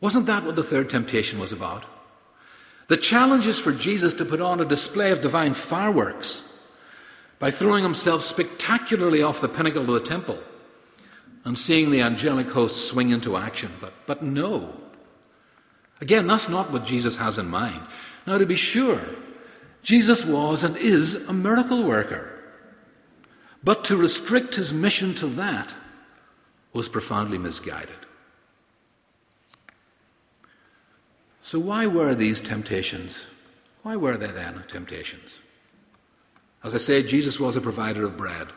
Wasn't 0.00 0.26
that 0.26 0.44
what 0.44 0.54
the 0.54 0.62
third 0.62 0.88
temptation 0.88 1.38
was 1.38 1.50
about? 1.50 1.84
The 2.88 2.96
challenge 2.96 3.46
is 3.46 3.58
for 3.58 3.72
Jesus 3.72 4.14
to 4.14 4.24
put 4.24 4.40
on 4.40 4.60
a 4.60 4.64
display 4.64 5.10
of 5.10 5.20
divine 5.20 5.54
fireworks 5.54 6.42
by 7.38 7.50
throwing 7.50 7.82
himself 7.82 8.22
spectacularly 8.22 9.22
off 9.22 9.40
the 9.40 9.48
pinnacle 9.48 9.82
of 9.82 9.86
the 9.88 10.00
temple 10.00 10.38
and 11.44 11.58
seeing 11.58 11.90
the 11.90 12.00
angelic 12.00 12.48
host 12.48 12.88
swing 12.88 13.10
into 13.10 13.36
action. 13.36 13.70
But, 13.80 13.92
but 14.06 14.22
no. 14.22 14.74
Again, 16.00 16.26
that's 16.26 16.48
not 16.48 16.70
what 16.70 16.84
Jesus 16.84 17.16
has 17.16 17.38
in 17.38 17.48
mind. 17.48 17.80
Now, 18.26 18.38
to 18.38 18.46
be 18.46 18.56
sure, 18.56 19.00
Jesus 19.82 20.24
was 20.24 20.64
and 20.64 20.76
is 20.76 21.14
a 21.14 21.32
miracle 21.32 21.84
worker. 21.84 22.30
But 23.62 23.84
to 23.84 23.96
restrict 23.96 24.54
his 24.54 24.72
mission 24.72 25.14
to 25.16 25.26
that 25.28 25.72
was 26.72 26.88
profoundly 26.88 27.38
misguided. 27.38 27.96
So, 31.44 31.58
why 31.58 31.86
were 31.86 32.14
these 32.14 32.40
temptations? 32.40 33.26
Why 33.82 33.96
were 33.96 34.16
they 34.16 34.30
then 34.30 34.64
temptations? 34.66 35.40
As 36.64 36.74
I 36.74 36.78
say, 36.78 37.02
Jesus 37.02 37.38
was 37.38 37.54
a 37.54 37.60
provider 37.60 38.06
of 38.06 38.16
bread. 38.16 38.48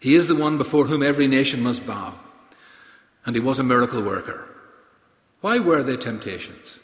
He 0.00 0.14
is 0.14 0.28
the 0.28 0.34
one 0.34 0.56
before 0.56 0.86
whom 0.86 1.02
every 1.02 1.28
nation 1.28 1.62
must 1.62 1.86
bow. 1.86 2.18
And 3.26 3.36
he 3.36 3.40
was 3.40 3.58
a 3.58 3.62
miracle 3.62 4.02
worker. 4.02 4.48
Why 5.42 5.58
were 5.58 5.82
they 5.82 5.98
temptations? 5.98 6.78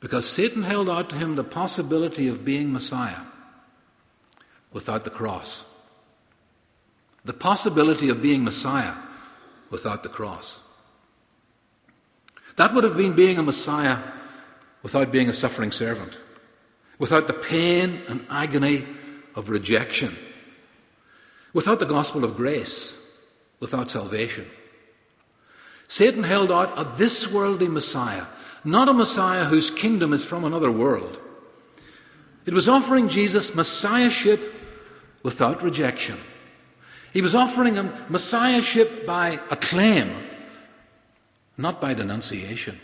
Because 0.00 0.26
Satan 0.26 0.62
held 0.62 0.88
out 0.88 1.10
to 1.10 1.16
him 1.16 1.36
the 1.36 1.44
possibility 1.44 2.28
of 2.28 2.46
being 2.46 2.72
Messiah 2.72 3.26
without 4.72 5.04
the 5.04 5.10
cross. 5.10 5.66
The 7.26 7.34
possibility 7.34 8.08
of 8.08 8.22
being 8.22 8.42
Messiah 8.42 8.94
without 9.68 10.02
the 10.02 10.08
cross. 10.08 10.62
That 12.56 12.74
would 12.74 12.84
have 12.84 12.96
been 12.96 13.14
being 13.14 13.38
a 13.38 13.42
Messiah 13.42 13.98
without 14.82 15.10
being 15.10 15.28
a 15.28 15.32
suffering 15.32 15.72
servant, 15.72 16.18
without 16.98 17.26
the 17.26 17.32
pain 17.32 18.02
and 18.08 18.26
agony 18.30 18.86
of 19.34 19.48
rejection, 19.48 20.16
without 21.52 21.78
the 21.78 21.86
gospel 21.86 22.24
of 22.24 22.36
grace, 22.36 22.94
without 23.60 23.90
salvation. 23.90 24.46
Satan 25.88 26.22
held 26.22 26.50
out 26.50 26.72
a 26.78 26.96
this 26.96 27.30
worldly 27.30 27.68
Messiah 27.68 28.26
not 28.64 28.88
a 28.88 28.94
Messiah 28.94 29.44
whose 29.44 29.70
kingdom 29.70 30.12
is 30.12 30.24
from 30.24 30.44
another 30.44 30.72
world. 30.72 31.18
It 32.46 32.54
was 32.54 32.68
offering 32.68 33.08
Jesus 33.08 33.54
messiahship 33.54 34.52
without 35.22 35.62
rejection. 35.62 36.18
He 37.12 37.22
was 37.22 37.34
offering 37.34 37.74
him 37.76 37.92
messiahship 38.08 39.06
by 39.06 39.38
acclaim, 39.50 40.16
not 41.56 41.80
by 41.80 41.94
denunciation. 41.94 42.78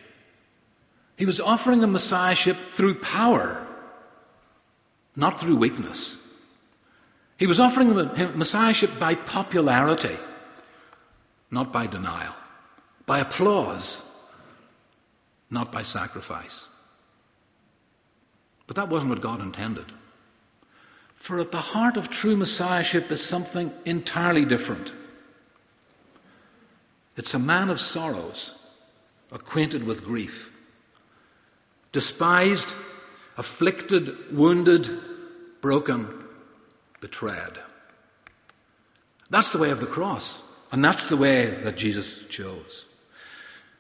He 1.17 1.27
was 1.27 1.41
offering 1.41 1.83
him 1.83 1.93
messiahship 1.93 2.57
through 2.71 2.95
power, 3.01 3.67
not 5.17 5.41
through 5.41 5.57
weakness. 5.57 6.17
He 7.37 7.47
was 7.47 7.61
offering 7.61 7.95
him 7.95 8.39
messiahship 8.39 8.99
by 8.99 9.15
popularity, 9.15 10.19
not 11.51 11.73
by 11.73 11.87
denial, 11.87 12.35
by 13.07 13.21
applause, 13.21 14.03
not 15.51 15.73
by 15.73 15.83
sacrifice. 15.83 16.69
But 18.67 18.77
that 18.77 18.89
wasn't 18.89 19.11
what 19.11 19.21
God 19.21 19.41
intended. 19.41 19.87
For 21.17 21.39
at 21.39 21.51
the 21.51 21.59
heart 21.59 21.97
of 21.97 22.09
true 22.09 22.37
Messiahship 22.37 23.11
is 23.13 23.23
something 23.23 23.73
entirely 23.85 24.45
different. 24.45 24.93
It's 27.17 27.35
a 27.35 27.39
man 27.39 27.69
of 27.69 27.81
sorrows, 27.81 28.55
acquainted 29.33 29.85
with 29.85 30.05
grief, 30.05 30.51
despised, 31.93 32.69
afflicted, 33.37 34.37
wounded, 34.37 34.91
broken, 35.61 36.09
betrayed. 37.01 37.59
That's 39.31 39.51
the 39.51 39.59
way 39.59 39.71
of 39.71 39.81
the 39.81 39.87
cross, 39.87 40.43
and 40.73 40.85
that's 40.85 41.05
the 41.07 41.17
way 41.17 41.51
that 41.63 41.77
Jesus 41.77 42.21
chose. 42.29 42.87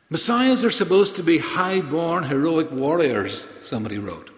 Messiahs 0.09 0.65
are 0.65 0.71
supposed 0.71 1.17
to 1.17 1.23
be 1.23 1.39
high 1.39 1.81
born, 1.81 2.25
heroic 2.25 2.71
warriors, 2.73 3.47
somebody 3.63 3.99
wrote. 3.99 4.31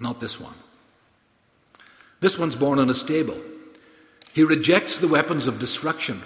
Not 0.00 0.20
this 0.20 0.40
one. 0.40 0.54
This 2.20 2.38
one's 2.38 2.56
born 2.56 2.78
in 2.78 2.88
a 2.88 2.94
stable. 2.94 3.38
He 4.32 4.42
rejects 4.42 4.96
the 4.96 5.08
weapons 5.08 5.46
of 5.46 5.58
destruction. 5.58 6.22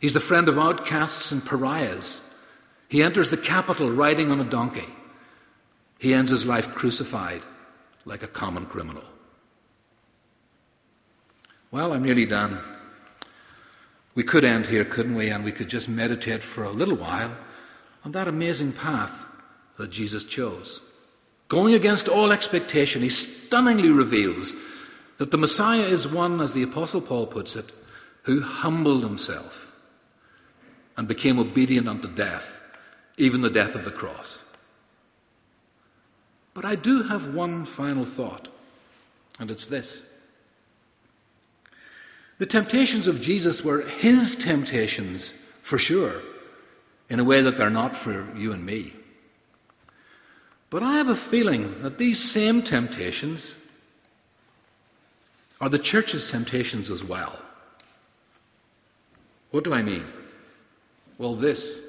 He's 0.00 0.12
the 0.12 0.20
friend 0.20 0.48
of 0.48 0.58
outcasts 0.58 1.30
and 1.30 1.44
pariahs. 1.44 2.20
He 2.94 3.02
enters 3.02 3.28
the 3.28 3.36
capital 3.36 3.90
riding 3.90 4.30
on 4.30 4.38
a 4.38 4.44
donkey. 4.44 4.86
He 5.98 6.14
ends 6.14 6.30
his 6.30 6.46
life 6.46 6.76
crucified 6.76 7.42
like 8.04 8.22
a 8.22 8.28
common 8.28 8.66
criminal. 8.66 9.02
Well, 11.72 11.92
I'm 11.92 12.04
nearly 12.04 12.24
done. 12.24 12.60
We 14.14 14.22
could 14.22 14.44
end 14.44 14.66
here, 14.66 14.84
couldn't 14.84 15.16
we? 15.16 15.30
And 15.30 15.42
we 15.42 15.50
could 15.50 15.68
just 15.68 15.88
meditate 15.88 16.40
for 16.40 16.62
a 16.62 16.70
little 16.70 16.94
while 16.94 17.36
on 18.04 18.12
that 18.12 18.28
amazing 18.28 18.74
path 18.74 19.26
that 19.76 19.90
Jesus 19.90 20.22
chose. 20.22 20.80
Going 21.48 21.74
against 21.74 22.08
all 22.08 22.30
expectation, 22.30 23.02
he 23.02 23.10
stunningly 23.10 23.90
reveals 23.90 24.54
that 25.18 25.32
the 25.32 25.36
Messiah 25.36 25.82
is 25.82 26.06
one, 26.06 26.40
as 26.40 26.54
the 26.54 26.62
Apostle 26.62 27.00
Paul 27.00 27.26
puts 27.26 27.56
it, 27.56 27.72
who 28.22 28.40
humbled 28.40 29.02
himself 29.02 29.72
and 30.96 31.08
became 31.08 31.40
obedient 31.40 31.88
unto 31.88 32.06
death, 32.06 32.60
even 33.16 33.42
the 33.42 33.50
death 33.50 33.74
of 33.74 33.84
the 33.84 33.90
cross. 33.90 34.42
But 36.52 36.64
I 36.64 36.76
do 36.76 37.02
have 37.02 37.34
one 37.34 37.64
final 37.64 38.04
thought, 38.04 38.48
and 39.38 39.50
it's 39.50 39.66
this. 39.66 40.02
The 42.38 42.46
temptations 42.46 43.06
of 43.06 43.20
Jesus 43.20 43.62
were 43.62 43.82
his 43.82 44.36
temptations, 44.36 45.32
for 45.62 45.78
sure, 45.78 46.22
in 47.08 47.20
a 47.20 47.24
way 47.24 47.40
that 47.42 47.56
they're 47.56 47.70
not 47.70 47.96
for 47.96 48.26
you 48.36 48.52
and 48.52 48.64
me. 48.64 48.92
But 50.70 50.82
I 50.82 50.94
have 50.94 51.08
a 51.08 51.16
feeling 51.16 51.82
that 51.82 51.98
these 51.98 52.20
same 52.20 52.62
temptations 52.62 53.54
are 55.60 55.68
the 55.68 55.78
church's 55.78 56.28
temptations 56.28 56.90
as 56.90 57.04
well. 57.04 57.38
What 59.52 59.62
do 59.62 59.72
I 59.72 59.82
mean? 59.82 60.04
Well, 61.16 61.36
this. 61.36 61.80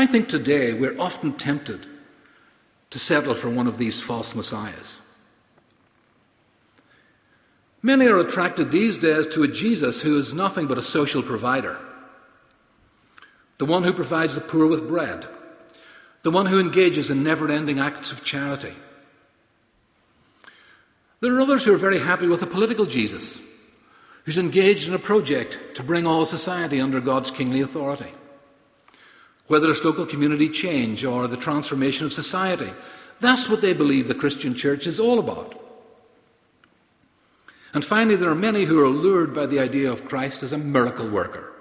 I 0.00 0.06
think 0.06 0.28
today 0.28 0.72
we're 0.72 0.98
often 0.98 1.34
tempted 1.34 1.86
to 2.90 2.98
settle 2.98 3.34
for 3.34 3.48
one 3.48 3.66
of 3.66 3.78
these 3.78 4.00
false 4.00 4.34
messiahs. 4.34 4.98
Many 7.82 8.06
are 8.06 8.18
attracted 8.18 8.70
these 8.70 8.98
days 8.98 9.26
to 9.28 9.42
a 9.42 9.48
Jesus 9.48 10.00
who 10.00 10.18
is 10.18 10.34
nothing 10.34 10.66
but 10.66 10.78
a 10.78 10.82
social 10.82 11.22
provider, 11.22 11.78
the 13.58 13.66
one 13.66 13.84
who 13.84 13.92
provides 13.92 14.34
the 14.34 14.40
poor 14.40 14.66
with 14.66 14.88
bread, 14.88 15.26
the 16.22 16.30
one 16.30 16.46
who 16.46 16.58
engages 16.58 17.10
in 17.10 17.22
never 17.22 17.50
ending 17.50 17.78
acts 17.78 18.10
of 18.10 18.24
charity 18.24 18.74
there 21.20 21.34
are 21.34 21.40
others 21.40 21.64
who 21.64 21.74
are 21.74 21.78
very 21.78 21.98
happy 21.98 22.26
with 22.26 22.42
a 22.42 22.46
political 22.46 22.86
Jesus, 22.86 23.38
who's 24.24 24.38
engaged 24.38 24.88
in 24.88 24.94
a 24.94 24.98
project 24.98 25.58
to 25.74 25.82
bring 25.82 26.06
all 26.06 26.24
society 26.24 26.80
under 26.80 27.00
God's 27.00 27.30
kingly 27.30 27.60
authority. 27.60 28.10
Whether 29.50 29.68
it's 29.68 29.82
local 29.82 30.06
community 30.06 30.48
change 30.48 31.04
or 31.04 31.26
the 31.26 31.36
transformation 31.36 32.06
of 32.06 32.12
society, 32.12 32.72
that's 33.18 33.48
what 33.48 33.60
they 33.60 33.72
believe 33.72 34.06
the 34.06 34.14
Christian 34.14 34.54
church 34.54 34.86
is 34.86 35.00
all 35.00 35.18
about. 35.18 35.60
And 37.74 37.84
finally, 37.84 38.14
there 38.14 38.30
are 38.30 38.36
many 38.36 38.64
who 38.64 38.78
are 38.78 38.86
lured 38.86 39.34
by 39.34 39.46
the 39.46 39.58
idea 39.58 39.90
of 39.90 40.04
Christ 40.04 40.44
as 40.44 40.52
a 40.52 40.58
miracle 40.58 41.10
worker. 41.10 41.52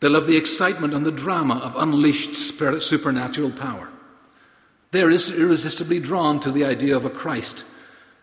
They 0.00 0.08
love 0.08 0.26
the 0.26 0.38
excitement 0.38 0.94
and 0.94 1.04
the 1.04 1.12
drama 1.12 1.56
of 1.56 1.76
unleashed 1.76 2.36
spirit, 2.36 2.82
supernatural 2.82 3.50
power. 3.50 3.90
They're 4.92 5.10
irresistibly 5.10 6.00
drawn 6.00 6.40
to 6.40 6.50
the 6.50 6.64
idea 6.64 6.96
of 6.96 7.04
a 7.04 7.10
Christ 7.10 7.64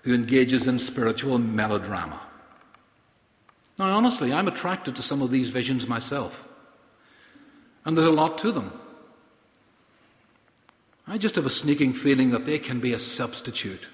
who 0.01 0.15
engages 0.15 0.65
in 0.65 0.79
spiritual 0.79 1.37
melodrama. 1.37 2.19
Now, 3.77 3.95
honestly, 3.95 4.33
I'm 4.33 4.47
attracted 4.47 4.95
to 4.95 5.03
some 5.03 5.21
of 5.21 5.29
these 5.29 5.49
visions 5.49 5.87
myself, 5.87 6.47
and 7.85 7.97
there's 7.97 8.07
a 8.07 8.11
lot 8.11 8.37
to 8.39 8.51
them. 8.51 8.71
I 11.07 11.17
just 11.17 11.35
have 11.35 11.45
a 11.45 11.49
sneaking 11.49 11.93
feeling 11.93 12.31
that 12.31 12.45
they 12.45 12.59
can 12.59 12.79
be 12.79 12.93
a 12.93 12.99
substitute. 12.99 13.89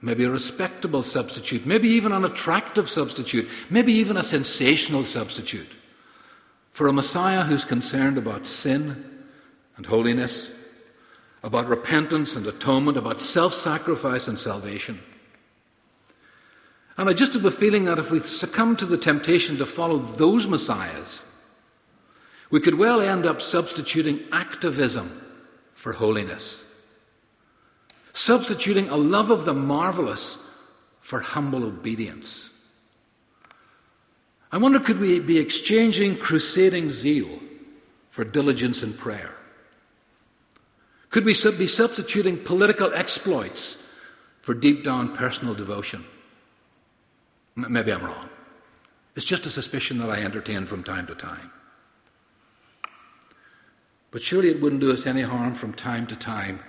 Maybe 0.00 0.24
a 0.24 0.30
respectable 0.30 1.02
substitute, 1.02 1.66
maybe 1.66 1.88
even 1.88 2.12
an 2.12 2.24
attractive 2.24 2.88
substitute, 2.90 3.48
maybe 3.70 3.92
even 3.94 4.16
a 4.16 4.22
sensational 4.22 5.02
substitute 5.02 5.72
for 6.72 6.88
a 6.88 6.92
Messiah 6.92 7.44
who's 7.44 7.64
concerned 7.64 8.18
about 8.18 8.46
sin 8.46 9.24
and 9.76 9.86
holiness 9.86 10.52
about 11.44 11.68
repentance 11.68 12.36
and 12.36 12.46
atonement, 12.46 12.96
about 12.96 13.20
self 13.20 13.52
sacrifice 13.52 14.26
and 14.26 14.40
salvation. 14.40 14.98
And 16.96 17.08
I 17.08 17.12
just 17.12 17.34
have 17.34 17.42
the 17.42 17.50
feeling 17.50 17.84
that 17.84 17.98
if 17.98 18.10
we 18.10 18.20
succumb 18.20 18.76
to 18.76 18.86
the 18.86 18.96
temptation 18.96 19.58
to 19.58 19.66
follow 19.66 19.98
those 19.98 20.48
messiahs, 20.48 21.22
we 22.54 22.60
could 22.60 22.78
well 22.78 23.00
end 23.00 23.26
up 23.26 23.42
substituting 23.42 24.20
activism 24.30 25.20
for 25.74 25.92
holiness, 25.92 26.64
substituting 28.12 28.88
a 28.90 28.96
love 28.96 29.30
of 29.30 29.44
the 29.44 29.52
marvelous 29.52 30.38
for 31.00 31.18
humble 31.18 31.64
obedience. 31.64 32.50
I 34.52 34.58
wonder 34.58 34.78
could 34.78 35.00
we 35.00 35.18
be 35.18 35.36
exchanging 35.36 36.16
crusading 36.16 36.90
zeal 36.90 37.40
for 38.10 38.22
diligence 38.22 38.84
in 38.84 38.94
prayer? 38.94 39.34
Could 41.10 41.24
we 41.24 41.34
be 41.58 41.66
substituting 41.66 42.38
political 42.44 42.94
exploits 42.94 43.78
for 44.42 44.54
deep 44.54 44.84
down 44.84 45.16
personal 45.16 45.56
devotion? 45.56 46.04
Maybe 47.56 47.92
I'm 47.92 48.04
wrong. 48.04 48.28
It's 49.16 49.26
just 49.26 49.44
a 49.44 49.50
suspicion 49.50 49.98
that 49.98 50.08
I 50.08 50.22
entertain 50.22 50.66
from 50.66 50.84
time 50.84 51.08
to 51.08 51.16
time. 51.16 51.50
But 54.14 54.22
surely 54.22 54.48
it 54.48 54.60
wouldn't 54.60 54.80
do 54.80 54.92
us 54.92 55.06
any 55.06 55.22
harm 55.22 55.54
from 55.54 55.72
time 55.72 56.06
to 56.06 56.14
time 56.14 56.60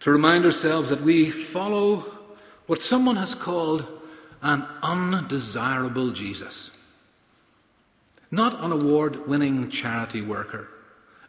to 0.00 0.10
remind 0.10 0.46
ourselves 0.46 0.88
that 0.88 1.02
we 1.02 1.30
follow 1.30 1.98
what 2.66 2.80
someone 2.80 3.16
has 3.16 3.34
called 3.34 3.86
an 4.40 4.66
undesirable 4.82 6.12
Jesus. 6.12 6.70
Not 8.30 8.58
an 8.64 8.72
award 8.72 9.28
winning 9.28 9.68
charity 9.68 10.22
worker, 10.22 10.68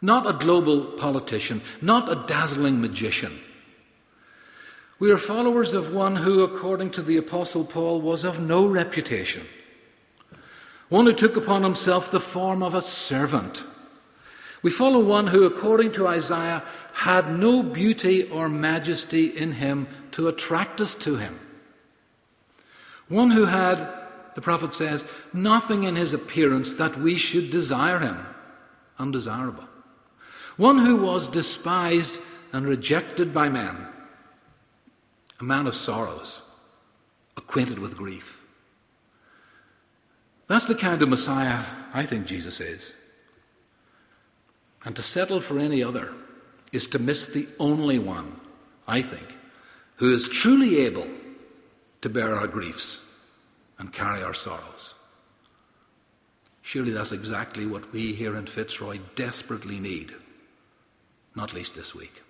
not 0.01 0.27
a 0.27 0.39
global 0.39 0.85
politician, 0.85 1.61
not 1.81 2.09
a 2.09 2.25
dazzling 2.25 2.79
magician. 2.79 3.37
We 4.99 5.11
are 5.11 5.17
followers 5.17 5.73
of 5.73 5.93
one 5.93 6.15
who, 6.15 6.41
according 6.41 6.91
to 6.91 7.01
the 7.01 7.17
Apostle 7.17 7.65
Paul, 7.65 7.99
was 7.99 8.23
of 8.23 8.39
no 8.39 8.65
reputation. 8.65 9.45
One 10.87 11.05
who 11.05 11.13
took 11.13 11.35
upon 11.35 11.63
himself 11.63 12.11
the 12.11 12.21
form 12.21 12.63
of 12.63 12.73
a 12.73 12.81
servant. 12.81 13.65
We 14.65 14.71
follow 14.71 14.99
one 14.99 15.27
who, 15.27 15.43
according 15.43 15.91
to 15.91 16.07
Isaiah, 16.07 16.63
had 16.91 17.37
no 17.37 17.61
beauty 17.61 18.27
or 18.31 18.49
majesty 18.49 19.27
in 19.37 19.51
him 19.51 19.87
to 20.13 20.27
attract 20.27 20.81
us 20.81 20.95
to 20.95 21.17
him. 21.17 21.39
One 23.07 23.29
who 23.29 23.45
had, 23.45 23.87
the 24.33 24.41
prophet 24.41 24.73
says, 24.73 25.05
nothing 25.33 25.83
in 25.83 25.95
his 25.95 26.13
appearance 26.13 26.73
that 26.73 26.97
we 26.97 27.15
should 27.15 27.51
desire 27.51 27.99
him. 27.99 28.25
Undesirable 28.97 29.65
one 30.57 30.79
who 30.79 30.95
was 30.95 31.27
despised 31.27 32.17
and 32.51 32.65
rejected 32.65 33.31
by 33.31 33.49
men, 33.49 33.85
a 35.41 35.43
man 35.43 35.67
of 35.67 35.75
sorrows, 35.75 36.41
acquainted 37.37 37.77
with 37.77 37.95
grief. 37.95 38.39
That's 40.47 40.65
the 40.65 40.73
kind 40.73 41.03
of 41.03 41.09
Messiah 41.09 41.63
I 41.93 42.07
think 42.07 42.25
Jesus 42.25 42.59
is. 42.59 42.95
And 44.85 44.95
to 44.95 45.03
settle 45.03 45.41
for 45.41 45.59
any 45.59 45.83
other 45.83 46.13
is 46.71 46.87
to 46.87 46.99
miss 46.99 47.27
the 47.27 47.47
only 47.59 47.99
one, 47.99 48.39
I 48.87 49.01
think, 49.01 49.35
who 49.95 50.13
is 50.13 50.27
truly 50.27 50.79
able 50.79 51.07
to 52.01 52.09
bear 52.09 52.35
our 52.35 52.47
griefs 52.47 52.99
and 53.79 53.91
carry 53.91 54.21
our 54.23 54.33
sorrows. 54.33 54.93
Surely 56.61 56.91
that's 56.91 57.11
exactly 57.11 57.65
what 57.65 57.91
we 57.91 58.13
here 58.13 58.37
in 58.37 58.45
Fitzroy 58.45 58.99
desperately 59.15 59.79
need, 59.79 60.13
not 61.35 61.53
least 61.53 61.75
this 61.75 61.93
week. 61.93 62.21